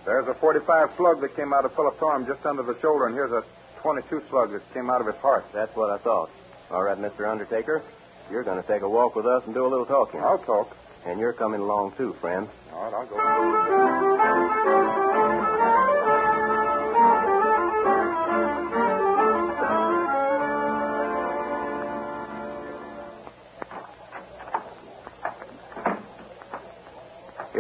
There's 0.05 0.27
a 0.27 0.33
45 0.33 0.89
slug 0.97 1.21
that 1.21 1.35
came 1.35 1.53
out 1.53 1.65
of 1.65 1.75
Philip's 1.75 2.01
arm 2.01 2.25
just 2.25 2.45
under 2.45 2.63
the 2.63 2.79
shoulder, 2.79 3.05
and 3.05 3.15
here's 3.15 3.31
a 3.31 3.43
22 3.81 4.23
slug 4.29 4.51
that 4.51 4.61
came 4.73 4.89
out 4.89 5.01
of 5.01 5.07
his 5.07 5.15
heart. 5.17 5.45
That's 5.53 5.75
what 5.75 5.89
I 5.89 5.97
thought. 5.97 6.29
All 6.71 6.83
right, 6.83 6.97
Mr. 6.97 7.29
Undertaker, 7.29 7.83
you're 8.31 8.43
going 8.43 8.61
to 8.61 8.67
take 8.67 8.81
a 8.81 8.89
walk 8.89 9.15
with 9.15 9.27
us 9.27 9.43
and 9.45 9.53
do 9.53 9.65
a 9.65 9.69
little 9.69 9.85
talking. 9.85 10.19
I'll 10.19 10.39
talk. 10.39 10.75
And 11.05 11.19
you're 11.19 11.33
coming 11.33 11.61
along, 11.61 11.93
too, 11.97 12.13
friend. 12.13 12.47
All 12.73 12.83
right, 12.83 12.93
I'll 12.93 13.05
go. 15.39 15.44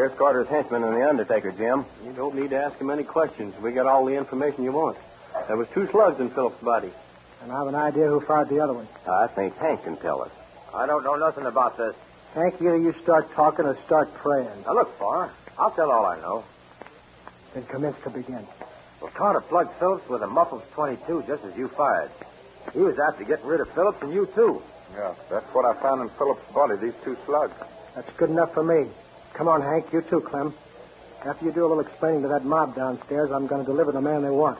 Here's 0.05 0.19
Carter's 0.19 0.47
henchman 0.49 0.83
and 0.83 0.95
the 0.95 1.09
Undertaker, 1.09 1.51
Jim. 1.51 1.83
You 2.05 2.13
don't 2.13 2.35
need 2.35 2.51
to 2.51 2.57
ask 2.57 2.77
him 2.77 2.91
any 2.91 3.03
questions. 3.03 3.55
We 3.59 3.71
got 3.71 3.87
all 3.87 4.05
the 4.05 4.13
information 4.13 4.63
you 4.63 4.71
want. 4.71 4.97
There 5.47 5.57
was 5.57 5.67
two 5.73 5.87
slugs 5.89 6.19
in 6.19 6.29
Phillips' 6.29 6.61
body. 6.61 6.91
And 7.41 7.51
I 7.51 7.57
have 7.57 7.65
an 7.65 7.73
idea 7.73 8.05
who 8.05 8.21
fired 8.21 8.49
the 8.49 8.59
other 8.59 8.73
one. 8.73 8.87
I 9.09 9.25
think 9.25 9.57
Hank 9.57 9.83
can 9.83 9.97
tell 9.97 10.21
us. 10.21 10.29
I 10.75 10.85
don't 10.85 11.03
know 11.03 11.15
nothing 11.15 11.47
about 11.47 11.79
this. 11.79 11.95
Hank, 12.35 12.53
either 12.61 12.77
you 12.77 12.93
start 13.01 13.33
talking 13.33 13.65
or 13.65 13.75
start 13.87 14.13
praying. 14.13 14.61
Now, 14.67 14.75
look, 14.75 14.95
Farr. 14.99 15.33
I'll 15.57 15.71
tell 15.71 15.91
all 15.91 16.05
I 16.05 16.21
know. 16.21 16.43
Then 17.55 17.63
commence 17.63 17.97
to 18.03 18.11
begin. 18.11 18.45
Well, 19.01 19.09
Carter 19.09 19.41
plugged 19.41 19.73
Phillips 19.79 20.07
with 20.07 20.21
a 20.21 20.27
muffled 20.27 20.61
22 20.75 21.23
just 21.25 21.43
as 21.45 21.57
you 21.57 21.67
fired. 21.69 22.11
He 22.73 22.79
was 22.81 22.95
after 23.09 23.23
getting 23.23 23.47
rid 23.47 23.59
of 23.59 23.73
Phillips 23.73 24.03
and 24.03 24.13
you, 24.13 24.27
too. 24.35 24.61
Yeah, 24.93 25.15
that's 25.31 25.51
what 25.51 25.65
I 25.65 25.73
found 25.81 26.01
in 26.01 26.09
Phillips' 26.15 26.45
body, 26.53 26.75
these 26.75 26.93
two 27.03 27.17
slugs. 27.25 27.55
That's 27.95 28.09
good 28.17 28.29
enough 28.29 28.53
for 28.53 28.63
me. 28.63 28.87
Come 29.35 29.49
on, 29.49 29.61
Hank. 29.61 29.91
You 29.91 30.01
too, 30.01 30.21
Clem. 30.21 30.53
After 31.25 31.45
you 31.45 31.51
do 31.51 31.65
a 31.65 31.67
little 31.67 31.81
explaining 31.81 32.21
to 32.21 32.29
that 32.29 32.45
mob 32.45 32.73
downstairs, 32.73 33.31
I'm 33.31 33.47
going 33.47 33.65
to 33.65 33.69
deliver 33.69 33.91
the 33.91 33.99
man 33.99 34.21
they 34.21 34.29
want. 34.29 34.57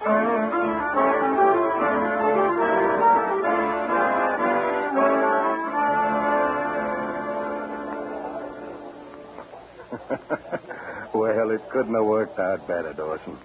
well, 11.12 11.50
it 11.50 11.68
couldn't 11.70 11.94
have 11.94 12.04
worked 12.04 12.38
out 12.38 12.64
better, 12.68 12.92
Dawson. 12.92 13.36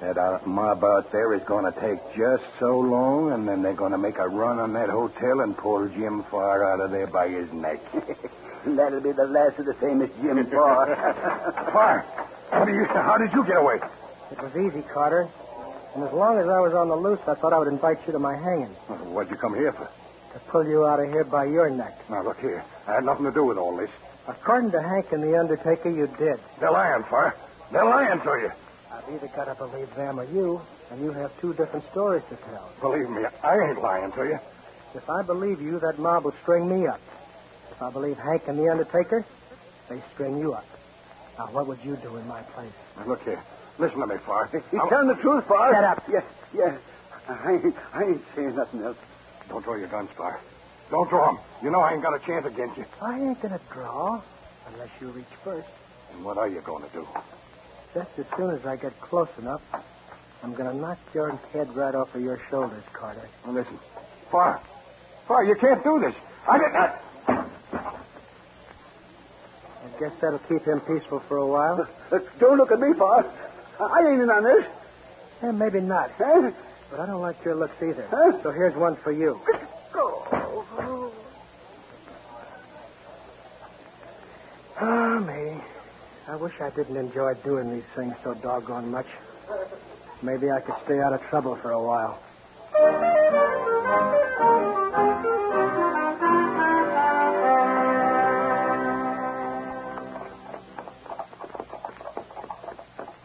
That 0.00 0.18
uh, 0.18 0.40
mob 0.44 0.84
out 0.84 1.10
there 1.10 1.32
is 1.32 1.42
going 1.44 1.72
to 1.72 1.80
take 1.80 2.00
just 2.14 2.44
so 2.60 2.78
long, 2.78 3.32
and 3.32 3.48
then 3.48 3.62
they're 3.62 3.72
going 3.72 3.92
to 3.92 3.98
make 3.98 4.18
a 4.18 4.28
run 4.28 4.58
on 4.58 4.74
that 4.74 4.90
hotel 4.90 5.40
and 5.40 5.56
pull 5.56 5.88
Jim 5.88 6.22
Farr 6.30 6.70
out 6.70 6.80
of 6.80 6.90
there 6.90 7.06
by 7.06 7.28
his 7.28 7.50
neck. 7.52 7.80
That'll 8.64 9.00
be 9.00 9.12
the 9.12 9.26
last 9.26 9.58
of 9.58 9.66
the 9.66 9.74
famous 9.74 10.10
Jim 10.22 10.44
Farr. 10.50 10.86
Farr, 11.72 12.04
how, 12.50 12.64
do 12.64 12.72
you, 12.72 12.84
how 12.84 13.18
did 13.18 13.32
you 13.32 13.44
get 13.44 13.56
away? 13.56 13.78
It 14.30 14.40
was 14.40 14.54
easy, 14.56 14.82
Carter. 14.92 15.28
And 15.94 16.04
as 16.04 16.12
long 16.12 16.38
as 16.38 16.46
I 16.48 16.60
was 16.60 16.72
on 16.72 16.88
the 16.88 16.96
loose, 16.96 17.20
I 17.26 17.34
thought 17.34 17.52
I 17.52 17.58
would 17.58 17.68
invite 17.68 17.98
you 18.06 18.12
to 18.12 18.18
my 18.18 18.34
hanging. 18.36 18.72
What'd 19.12 19.30
you 19.30 19.36
come 19.36 19.54
here 19.54 19.72
for? 19.72 19.88
To 20.32 20.38
pull 20.48 20.66
you 20.66 20.86
out 20.86 21.00
of 21.00 21.10
here 21.10 21.24
by 21.24 21.44
your 21.44 21.68
neck. 21.68 22.08
Now, 22.08 22.22
look 22.22 22.40
here. 22.40 22.64
I 22.86 22.94
had 22.94 23.04
nothing 23.04 23.24
to 23.26 23.32
do 23.32 23.44
with 23.44 23.58
all 23.58 23.76
this. 23.76 23.90
According 24.26 24.70
to 24.70 24.80
Hank 24.80 25.12
and 25.12 25.22
the 25.22 25.38
Undertaker, 25.38 25.90
you 25.90 26.06
did. 26.18 26.38
They're 26.60 26.70
lying, 26.70 27.02
Farr. 27.04 27.34
They're 27.72 27.84
lying 27.84 28.20
to 28.20 28.30
you. 28.40 28.50
I've 28.90 29.14
either 29.14 29.26
got 29.34 29.44
to 29.46 29.54
believe 29.54 29.92
them 29.96 30.20
or 30.20 30.24
you, 30.24 30.62
and 30.90 31.02
you 31.02 31.10
have 31.12 31.38
two 31.40 31.52
different 31.54 31.84
stories 31.90 32.22
to 32.30 32.36
tell. 32.36 32.70
Believe 32.80 33.10
me, 33.10 33.24
I 33.42 33.58
ain't 33.68 33.82
lying 33.82 34.12
to 34.12 34.24
you. 34.24 34.38
If 34.94 35.08
I 35.10 35.22
believe 35.22 35.60
you, 35.60 35.78
that 35.80 35.98
mob 35.98 36.24
will 36.24 36.34
string 36.42 36.68
me 36.68 36.86
up. 36.86 37.00
I 37.82 37.90
believe 37.90 38.16
Hank 38.18 38.42
and 38.48 38.58
the 38.58 38.68
Undertaker, 38.70 39.24
they 39.88 40.00
string 40.14 40.38
you 40.38 40.54
up. 40.54 40.64
Now, 41.38 41.46
what 41.46 41.66
would 41.66 41.78
you 41.84 41.96
do 41.96 42.16
in 42.16 42.26
my 42.28 42.42
place? 42.42 42.72
Now, 42.98 43.06
look 43.06 43.22
here. 43.24 43.42
Listen 43.78 44.00
to 44.00 44.06
me, 44.06 44.16
Farr. 44.26 44.46
He's 44.52 44.80
telling 44.88 45.08
the 45.08 45.14
truth, 45.14 45.46
Farr. 45.46 45.72
Shut 45.72 45.84
up. 45.84 46.04
Yes, 46.10 46.24
yes. 46.54 46.78
I 47.28 47.52
ain't, 47.52 47.74
I 47.94 48.02
ain't 48.04 48.22
saying 48.36 48.54
nothing 48.56 48.82
else. 48.82 48.96
Don't 49.48 49.64
draw 49.64 49.76
your 49.76 49.88
guns, 49.88 50.10
Farr. 50.16 50.40
Don't 50.90 51.08
draw 51.08 51.30
'em. 51.30 51.38
You 51.62 51.70
know 51.70 51.80
I 51.80 51.92
ain't 51.94 52.02
got 52.02 52.14
a 52.14 52.18
chance 52.26 52.44
against 52.44 52.76
you. 52.76 52.84
I 53.00 53.18
ain't 53.18 53.40
going 53.40 53.54
to 53.54 53.60
draw 53.72 54.20
unless 54.72 54.90
you 55.00 55.08
reach 55.08 55.24
first. 55.42 55.68
And 56.12 56.24
what 56.24 56.36
are 56.36 56.48
you 56.48 56.60
going 56.60 56.84
to 56.84 56.90
do? 56.90 57.06
Just 57.94 58.10
as 58.18 58.26
soon 58.36 58.50
as 58.50 58.66
I 58.66 58.76
get 58.76 58.98
close 59.00 59.28
enough, 59.38 59.62
I'm 60.42 60.52
going 60.54 60.70
to 60.70 60.76
knock 60.76 60.98
your 61.14 61.30
head 61.52 61.74
right 61.74 61.94
off 61.94 62.14
of 62.14 62.20
your 62.20 62.40
shoulders, 62.50 62.84
Carter. 62.92 63.26
Now, 63.46 63.52
listen. 63.52 63.78
Farr. 64.30 64.60
Farr, 65.26 65.44
you 65.44 65.54
can't 65.54 65.82
do 65.82 65.98
this. 66.00 66.14
I 66.46 66.58
did 66.58 66.72
not. 66.72 67.00
Guess 70.00 70.12
that'll 70.20 70.38
keep 70.40 70.64
him 70.64 70.80
peaceful 70.80 71.20
for 71.28 71.36
a 71.36 71.46
while. 71.46 71.86
Don't 72.38 72.56
look 72.56 72.72
at 72.72 72.80
me, 72.80 72.92
Farr. 72.98 73.24
I 73.80 74.10
ain't 74.10 74.22
in 74.22 74.30
on 74.30 74.44
this. 74.44 74.66
Eh, 75.42 75.50
maybe 75.52 75.80
not. 75.80 76.10
Huh? 76.18 76.50
But 76.90 77.00
I 77.00 77.06
don't 77.06 77.20
like 77.22 77.42
your 77.44 77.56
looks 77.56 77.74
either. 77.82 78.06
Huh? 78.10 78.42
So 78.42 78.50
here's 78.52 78.76
one 78.76 78.96
for 78.96 79.12
you. 79.12 79.40
Oh. 79.94 81.12
Ah, 84.78 85.18
me. 85.20 85.60
I 86.28 86.36
wish 86.36 86.52
I 86.60 86.70
didn't 86.70 86.96
enjoy 86.96 87.34
doing 87.44 87.72
these 87.72 87.84
things 87.96 88.14
so 88.22 88.34
doggone 88.34 88.90
much. 88.90 89.06
Maybe 90.22 90.50
I 90.50 90.60
could 90.60 90.76
stay 90.84 91.00
out 91.00 91.12
of 91.12 91.22
trouble 91.28 91.56
for 91.56 91.72
a 91.72 91.82
while. 91.82 92.22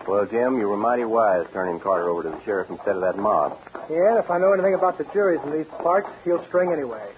Well, 0.07 0.25
Jim, 0.25 0.57
you 0.57 0.69
were 0.69 0.77
mighty 0.77 1.03
wise 1.03 1.45
turning 1.51 1.81
Carter 1.81 2.07
over 2.07 2.23
to 2.23 2.29
the 2.29 2.41
sheriff 2.45 2.69
instead 2.69 2.95
of 2.95 3.01
that 3.01 3.17
mob. 3.17 3.59
Yeah, 3.89 4.11
and 4.11 4.19
if 4.19 4.31
I 4.31 4.37
know 4.37 4.53
anything 4.53 4.73
about 4.73 4.97
the 4.97 5.03
juries 5.05 5.41
in 5.43 5.51
these 5.51 5.67
parts, 5.67 6.07
he'll 6.23 6.43
string 6.45 6.71
anyway. 6.71 7.11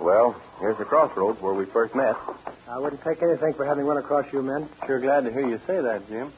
Well, 0.00 0.34
here's 0.58 0.76
the 0.76 0.84
crossroads 0.84 1.40
where 1.40 1.54
we 1.54 1.66
first 1.66 1.94
met. 1.94 2.16
I 2.68 2.78
wouldn't 2.78 3.04
take 3.04 3.22
anything 3.22 3.54
for 3.54 3.64
having 3.64 3.84
run 3.84 3.96
across 3.98 4.26
you 4.32 4.42
men. 4.42 4.68
Sure 4.86 4.98
glad 4.98 5.24
to 5.24 5.32
hear 5.32 5.46
you 5.46 5.60
say 5.68 5.80
that, 5.80 6.08
Jim. 6.08 6.32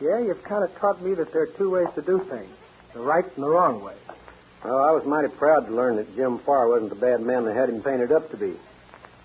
Yeah, 0.00 0.20
you've 0.20 0.42
kind 0.42 0.64
of 0.64 0.74
taught 0.78 1.02
me 1.02 1.12
that 1.14 1.32
there 1.32 1.42
are 1.42 1.46
two 1.48 1.70
ways 1.70 1.88
to 1.96 2.02
do 2.02 2.20
things 2.20 2.50
the 2.94 3.00
right 3.00 3.24
and 3.24 3.44
the 3.44 3.48
wrong 3.48 3.82
way. 3.82 3.96
Well, 4.64 4.78
I 4.78 4.90
was 4.92 5.04
mighty 5.04 5.28
proud 5.28 5.66
to 5.66 5.74
learn 5.74 5.96
that 5.96 6.16
Jim 6.16 6.38
Farr 6.38 6.68
wasn't 6.68 6.90
the 6.90 6.96
bad 6.96 7.20
man 7.20 7.44
they 7.44 7.52
had 7.52 7.68
him 7.68 7.82
painted 7.82 8.10
up 8.10 8.30
to 8.30 8.38
be. 8.38 8.54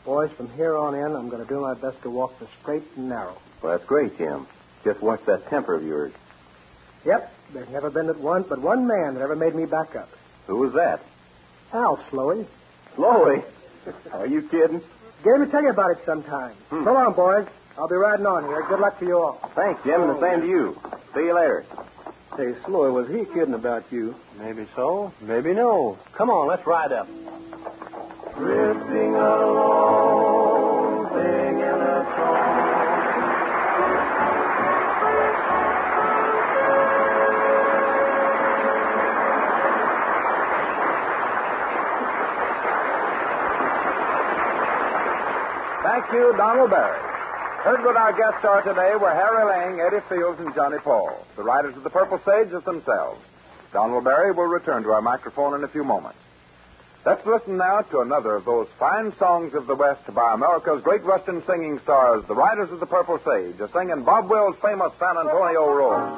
Boys, 0.04 0.32
from 0.32 0.50
here 0.54 0.76
on 0.76 0.96
in, 0.96 1.16
I'm 1.16 1.30
going 1.30 1.42
to 1.42 1.48
do 1.48 1.62
my 1.62 1.76
best 1.76 2.02
to 2.02 2.10
walk 2.10 2.38
the 2.40 2.48
straight 2.62 2.84
and 2.98 3.08
narrow. 3.08 3.38
Well, 3.62 3.72
that's 3.72 3.86
great, 3.86 4.18
Jim. 4.18 4.46
Just 4.84 5.02
watch 5.02 5.22
that 5.26 5.50
temper 5.50 5.74
of 5.76 5.84
yours. 5.84 6.14
Yep, 7.06 7.34
there's 7.54 7.70
never 7.70 7.90
been 7.90 8.08
but 8.08 8.20
one, 8.20 8.44
but 8.44 8.60
one 8.62 8.88
man 8.88 9.16
that 9.16 9.22
ever 9.22 9.36
made 9.36 9.56
me 9.56 9.66
back 9.66 9.96
up. 9.96 10.10
Who 10.48 10.58
was 10.58 10.74
that? 10.74 11.02
Al 11.74 12.00
Sloey. 12.10 12.46
Slowly. 12.96 13.44
Are 14.12 14.28
you 14.28 14.42
kidding? 14.44 14.82
Get 15.24 15.36
him 15.36 15.46
to 15.46 15.52
tell 15.52 15.62
you 15.62 15.70
about 15.70 15.92
it 15.92 16.00
sometime. 16.06 16.56
Hmm. 16.70 16.84
So 16.84 16.94
long, 16.94 17.14
boys. 17.14 17.48
I'll 17.78 17.88
be 17.88 17.96
riding 17.96 18.26
on 18.26 18.44
here. 18.46 18.66
Good 18.68 18.80
luck 18.80 19.00
to 19.00 19.06
you 19.06 19.18
all. 19.20 19.52
Thanks, 19.56 19.82
Jim, 19.84 20.02
and 20.02 20.10
the 20.10 20.20
same 20.20 20.42
to 20.42 20.48
you. 20.48 20.78
See 21.14 21.22
you 21.22 21.34
later. 21.34 21.66
Say, 22.36 22.54
Sloey, 22.66 22.92
was 22.92 23.08
he 23.08 23.26
kidding 23.34 23.54
about 23.54 23.86
you? 23.92 24.16
Maybe 24.38 24.68
so, 24.76 25.14
maybe 25.22 25.54
no. 25.54 25.98
Come 26.14 26.30
on, 26.30 26.48
let's 26.48 26.66
ride 26.68 26.92
up. 26.92 27.08
Drifting 28.38 29.16
along, 29.16 29.59
Donald 46.20 46.70
Barry. 46.70 47.00
Heard 47.64 47.84
what 47.84 47.96
our 47.96 48.12
guests 48.12 48.44
are 48.44 48.62
today 48.62 48.92
were 49.00 49.12
Harry 49.12 49.46
Lang, 49.46 49.80
Eddie 49.80 50.04
Fields, 50.10 50.40
and 50.40 50.54
Johnny 50.54 50.78
Paul. 50.84 51.26
The 51.38 51.44
Riders 51.44 51.78
of 51.78 51.84
The 51.84 51.90
Purple 51.90 52.20
Sage 52.26 52.52
is 52.52 52.64
themselves. 52.64 53.22
Donald 53.72 54.04
Barry 54.04 54.34
will 54.34 54.46
return 54.46 54.84
to 54.84 54.90
our 54.92 55.02
microphone 55.02 55.56
in 55.56 55.64
a 55.64 55.68
few 55.70 55.84
moments. 55.84 56.20
Let's 57.06 57.26
listen 57.26 57.56
now 57.56 57.82
to 57.82 58.00
another 58.02 58.36
of 58.36 58.44
those 58.44 58.68
fine 58.78 59.16
songs 59.18 59.54
of 59.54 59.66
the 59.66 59.76
West 59.76 60.14
by 60.14 60.34
America's 60.34 60.82
great 60.84 61.06
Western 61.06 61.42
singing 61.46 61.80
stars, 61.84 62.26
the 62.28 62.36
Riders 62.36 62.70
of 62.72 62.82
the 62.82 62.86
Purple 62.86 63.20
Sage, 63.20 63.60
are 63.62 63.70
singing 63.72 64.04
Bob 64.04 64.30
Wills' 64.30 64.58
famous 64.62 64.92
San 65.00 65.18
Antonio 65.18 65.72
Rose. 65.72 66.12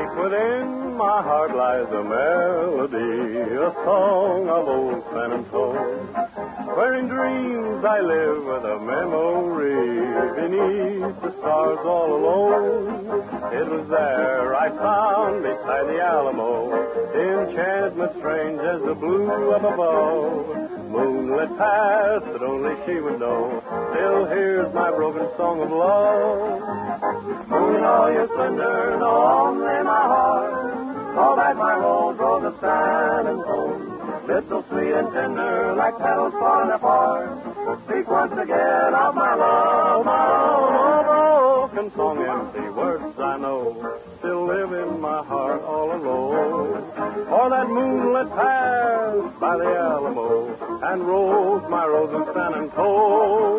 Deep 0.00 0.16
within 0.24 0.96
my 0.96 1.22
heart 1.22 1.54
lies 1.54 1.88
a 1.92 2.02
melody, 2.02 3.52
a 3.60 3.72
song 3.84 4.48
of 4.48 4.68
old 4.68 5.04
San 5.12 5.32
Antonio. 5.32 6.31
Where 6.76 6.94
in 6.94 7.08
dreams 7.08 7.84
I 7.84 8.00
live 8.00 8.44
with 8.44 8.64
a 8.64 8.78
memory 8.80 10.00
beneath 10.40 11.20
the 11.22 11.32
stars 11.38 11.78
all 11.84 12.14
alone. 12.14 13.52
It 13.52 13.68
was 13.68 13.88
there 13.88 14.54
I 14.56 14.68
found 14.70 15.42
beside 15.42 15.86
the 15.88 16.00
Alamo 16.00 16.72
enchantment 17.14 18.12
strange 18.18 18.60
as 18.60 18.80
the 18.82 18.94
blue 18.94 19.52
up 19.52 19.62
above. 19.62 20.46
Moonlit 20.90 21.56
paths 21.58 22.24
that 22.32 22.42
only 22.42 22.74
she 22.86 23.00
would 23.00 23.18
know. 23.20 23.62
Still 23.92 24.26
here's 24.26 24.72
my 24.74 24.90
broken 24.90 25.28
song 25.36 25.60
of 25.60 25.70
love. 25.70 27.48
Moon 27.48 27.76
in 27.76 27.84
all 27.84 28.12
your 28.12 28.26
splendor, 28.28 29.02
only 29.02 29.84
my 29.84 30.02
heart. 30.12 31.14
Call 31.14 31.36
back 31.36 31.56
my 31.56 31.76
rose, 31.76 32.18
rose 32.18 32.44
of 32.44 32.60
San 32.60 33.26
Antonio. 33.26 33.71
Little 34.26 34.64
sweet 34.68 34.92
and 34.92 35.12
tender, 35.12 35.74
like 35.76 35.98
petals 35.98 36.32
falling 36.34 36.70
apart. 36.70 37.28
Speak 37.86 38.08
once 38.08 38.32
again 38.32 38.94
of 38.94 39.14
my 39.14 39.34
love, 39.34 40.04
my 40.06 40.28
own 40.28 41.04
broken 41.04 41.90
song, 41.96 42.18
empty 42.22 42.68
words 42.70 43.18
I 43.18 43.36
know. 43.38 43.98
Still 44.18 44.46
live 44.46 44.72
in 44.72 45.00
my 45.00 45.24
heart 45.24 45.62
all 45.64 45.90
alone. 45.92 46.84
For 47.28 47.50
that 47.50 47.68
moonlit 47.68 48.28
path 48.30 49.40
by 49.40 49.56
the 49.56 49.64
Alamo, 49.64 50.54
and 50.82 51.02
rose 51.02 51.68
my 51.68 51.84
rose 51.86 52.14
in 52.14 52.24
San 52.32 52.54
Antonio. 52.54 53.52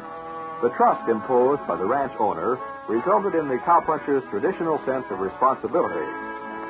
The 0.65 0.73
trust 0.73 1.07
imposed 1.07 1.69
by 1.69 1.77
the 1.77 1.85
ranch 1.85 2.17
owner 2.19 2.57
resulted 2.89 3.35
in 3.35 3.47
the 3.47 3.61
cowpuncher's 3.61 4.25
traditional 4.33 4.81
sense 4.89 5.05
of 5.13 5.21
responsibility. 5.21 6.09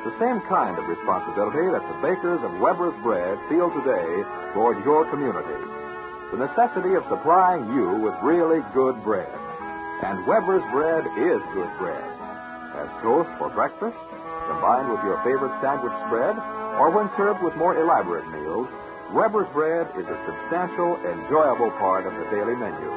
The 0.03 0.19
same 0.19 0.43
kind 0.51 0.75
of 0.75 0.83
responsibility 0.83 1.71
that 1.71 1.87
the 1.87 2.01
bakers 2.03 2.43
of 2.43 2.59
Weber's 2.59 2.99
bread 2.99 3.39
feel 3.47 3.71
today 3.71 4.27
toward 4.59 4.83
your 4.83 5.07
community. 5.07 5.55
The 6.35 6.43
necessity 6.51 6.99
of 6.99 7.07
supplying 7.07 7.63
you 7.71 7.95
with 7.95 8.27
really 8.27 8.59
good 8.75 9.01
bread. 9.07 9.31
And 10.03 10.27
Weber's 10.27 10.67
bread 10.67 11.07
is 11.15 11.39
good 11.55 11.71
bread 11.79 12.08
as 12.75 12.89
toast 13.01 13.29
for 13.37 13.49
breakfast, 13.49 13.97
combined 14.47 14.89
with 14.89 15.03
your 15.03 15.17
favorite 15.23 15.53
sandwich 15.61 15.93
spread, 16.05 16.37
or 16.77 16.89
when 16.89 17.09
served 17.17 17.41
with 17.41 17.55
more 17.55 17.77
elaborate 17.77 18.27
meals, 18.29 18.67
Weber's 19.13 19.49
bread 19.53 19.89
is 19.97 20.05
a 20.05 20.19
substantial, 20.25 20.95
enjoyable 21.05 21.71
part 21.81 22.05
of 22.05 22.13
the 22.13 22.25
daily 22.29 22.55
menu. 22.55 22.89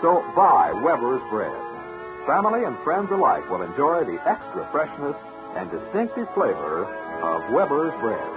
So 0.00 0.24
buy 0.34 0.72
Weber's 0.72 1.22
bread. 1.30 1.56
Family 2.26 2.64
and 2.64 2.78
friends 2.80 3.10
alike 3.10 3.48
will 3.50 3.62
enjoy 3.62 4.04
the 4.04 4.20
extra 4.28 4.66
freshness 4.72 5.16
and 5.56 5.70
distinctive 5.70 6.28
flavor 6.34 6.84
of 7.22 7.52
Weber's 7.52 7.92
bread. 8.00 8.33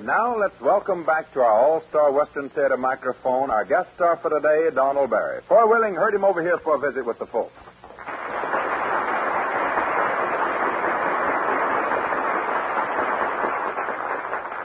And 0.00 0.06
now 0.06 0.34
let's 0.34 0.58
welcome 0.62 1.04
back 1.04 1.30
to 1.34 1.40
our 1.40 1.52
All-Star 1.52 2.10
Western 2.10 2.48
Theater 2.48 2.78
microphone 2.78 3.50
our 3.50 3.66
guest 3.66 3.90
star 3.96 4.16
for 4.16 4.30
today, 4.30 4.74
Donald 4.74 5.10
Barry. 5.10 5.42
Foy 5.46 5.66
Willing 5.66 5.94
heard 5.94 6.14
him 6.14 6.24
over 6.24 6.40
here 6.40 6.56
for 6.56 6.76
a 6.76 6.78
visit 6.78 7.04
with 7.04 7.18
the 7.18 7.26
folks. 7.26 7.52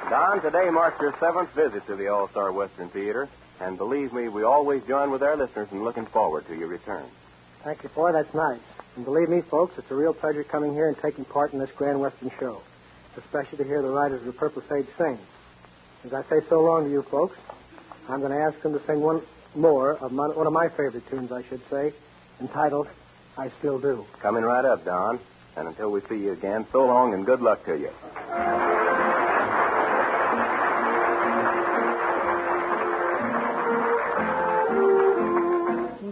Don, 0.10 0.42
today 0.42 0.70
marks 0.70 1.02
your 1.02 1.14
seventh 1.20 1.50
visit 1.54 1.86
to 1.88 1.98
the 1.98 2.08
All 2.08 2.30
Star 2.30 2.54
Western 2.54 2.88
Theater, 2.88 3.28
and 3.60 3.78
believe 3.78 4.14
me, 4.14 4.30
we 4.30 4.44
always 4.44 4.84
join 4.84 5.12
with 5.12 5.22
our 5.22 5.36
listeners 5.36 5.68
in 5.74 5.84
looking 5.84 6.06
forward 6.06 6.48
to 6.48 6.56
your 6.56 6.70
return. 6.70 7.04
Thank 7.62 7.84
you, 7.84 7.90
Foy. 7.90 8.14
That's 8.14 8.34
nice. 8.34 8.62
And 8.96 9.04
believe 9.04 9.28
me, 9.28 9.42
folks, 9.42 9.78
it's 9.78 9.92
a 9.92 9.96
real 9.96 10.14
pleasure 10.14 10.46
coming 10.46 10.74
here 10.74 10.88
and 10.88 10.98
taking 10.98 11.26
part 11.26 11.52
in 11.52 11.60
this 11.60 11.72
Grand 11.76 12.00
Western 12.00 12.32
show, 12.40 12.62
especially 13.18 13.58
to 13.60 13.64
hear 13.64 13.82
the 13.82 13.90
Riders 13.90 14.20
of 14.22 14.28
the 14.28 14.34
Purple 14.34 14.64
Sage 14.70 14.88
sing. 14.98 15.18
As 16.04 16.14
I 16.14 16.24
say 16.24 16.42
so 16.50 16.62
long 16.62 16.86
to 16.86 16.92
you 16.92 17.02
folks, 17.04 17.38
I'm 18.08 18.20
going 18.20 18.32
to 18.32 18.38
ask 18.38 18.62
them 18.62 18.74
to 18.74 18.86
sing 18.86 19.02
one 19.02 19.22
more 19.56 19.94
of 19.98 20.12
my, 20.12 20.28
one 20.28 20.48
of 20.48 20.54
my 20.54 20.70
favorite 20.70 21.10
tunes, 21.10 21.32
I 21.32 21.44
should 21.44 21.62
say, 21.70 21.94
entitled 22.40 22.88
"I 23.38 23.50
Still 23.60 23.80
Do." 23.80 24.06
Coming 24.22 24.44
right 24.44 24.66
up, 24.66 24.86
Don. 24.86 25.20
And 25.58 25.68
until 25.70 25.90
we 25.90 26.02
see 26.02 26.18
you 26.18 26.34
again, 26.34 26.68
so 26.72 26.86
long 26.86 27.14
and 27.14 27.26
good 27.26 27.42
luck 27.42 27.64
to 27.66 27.78
you. 27.78 27.90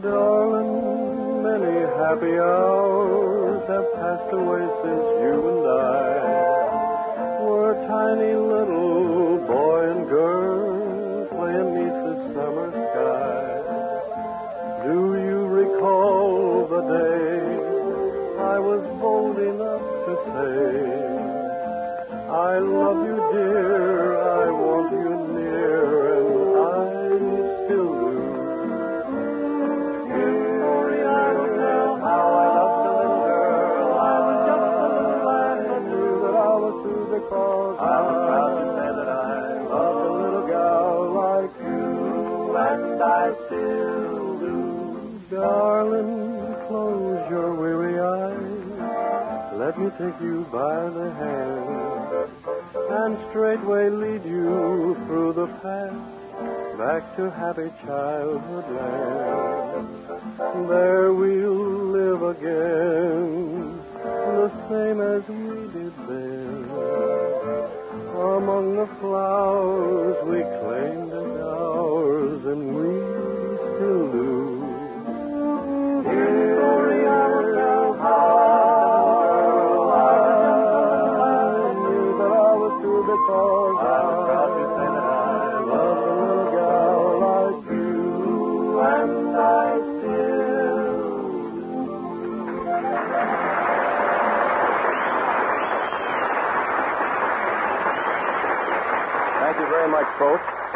Darling, 0.02 1.44
many 1.44 1.80
happy 2.00 2.39
hours 2.39 3.68
have 3.68 3.94
passed 3.96 4.34
away 4.34 4.66
since 4.84 5.12
the 68.84 68.96
flowers 68.96 70.17
we 70.26 70.41
claimed 70.60 71.13
as 71.13 71.39
ours, 71.39 72.43
and 72.52 72.76
we 72.76 72.91
still 73.78 74.12
do. 74.12 74.33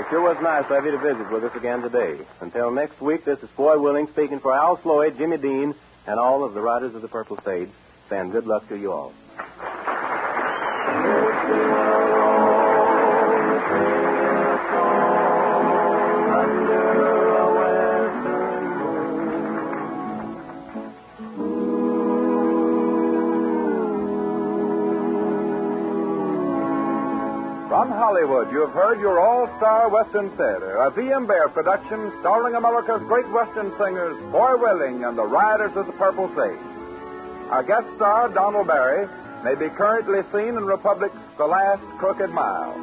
Sure 0.10 0.22
was 0.22 0.42
nice 0.42 0.64
have 0.68 0.86
you 0.86 0.92
to 0.92 0.98
visit 1.00 1.30
with 1.30 1.44
us 1.44 1.54
again 1.54 1.82
today. 1.82 2.18
Until 2.40 2.72
next 2.72 3.02
week, 3.02 3.26
this 3.26 3.44
is 3.44 3.50
Foy 3.58 3.78
Willing 3.78 4.08
speaking 4.08 4.40
for 4.40 4.54
Al 4.54 4.78
Sloey, 4.82 5.12
Jimmy 5.12 5.36
Dean, 5.36 5.76
and 6.06 6.18
all 6.18 6.46
of 6.46 6.54
the 6.54 6.62
Riders 6.62 6.96
of 6.96 7.02
the 7.02 7.10
Purple 7.10 7.38
Sage. 7.44 7.68
Saying 8.10 8.30
good 8.30 8.48
luck 8.48 8.70
to 8.70 8.78
you 8.78 8.94
all. 8.94 9.12
From 27.68 27.92
Hollywood, 27.92 28.50
you 28.50 28.62
have 28.62 28.72
heard 28.72 29.02
your 29.02 29.20
all-star 29.20 29.90
Western 29.90 30.30
Theater, 30.38 30.78
a 30.78 30.90
V.M. 30.90 31.28
Bear 31.28 31.50
production 31.50 32.14
starring 32.22 32.56
America's 32.56 33.06
great 33.08 33.28
Western 33.30 33.72
singers, 33.78 34.16
Foy 34.32 34.56
Willing 34.56 35.04
and 35.04 35.18
the 35.18 35.26
Riders 35.26 35.76
of 35.76 35.86
the 35.86 35.92
Purple 35.92 36.30
Sage. 36.30 36.64
Our 37.52 37.64
guest 37.64 37.88
star, 37.98 38.30
Donald 38.30 38.68
Barry, 38.68 39.10
may 39.44 39.56
be 39.56 39.68
currently 39.76 40.22
seen 40.32 40.56
in 40.56 40.64
Republic's 40.64 41.20
The 41.38 41.46
Last 41.46 41.84
Crooked 42.00 42.30
Mile. 42.30 42.74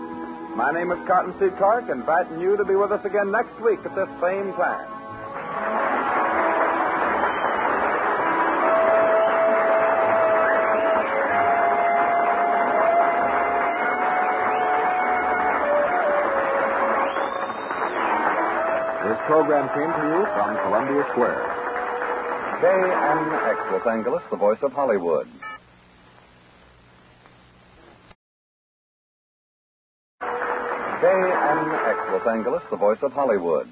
My 0.55 0.71
name 0.71 0.93
is 0.93 0.99
Cottonseed 1.09 1.57
Clark, 1.57 1.89
inviting 1.89 2.39
you 2.39 2.59
to 2.59 2.65
be 2.67 2.75
with 2.77 2.93
us 2.93 3.07
again 3.07 3.31
next 3.31 3.59
week 3.63 3.81
at 3.87 3.95
this 3.97 4.09
same 4.21 4.53
time. 4.53 5.94
program 19.27 19.69
came 19.73 19.89
to 19.89 20.05
you 20.13 20.25
from 20.37 20.57
Columbia 20.69 21.07
Square. 21.13 21.41
KNX 22.61 23.73
Los 23.73 23.87
Angeles, 23.87 24.23
the 24.31 24.37
voice 24.37 24.59
of 24.63 24.73
Hollywood. 24.73 25.27
KNX 30.21 32.13
Los 32.13 32.27
Angeles, 32.27 32.63
the 32.71 32.77
voice 32.77 32.99
of 33.03 33.13
Hollywood. 33.13 33.69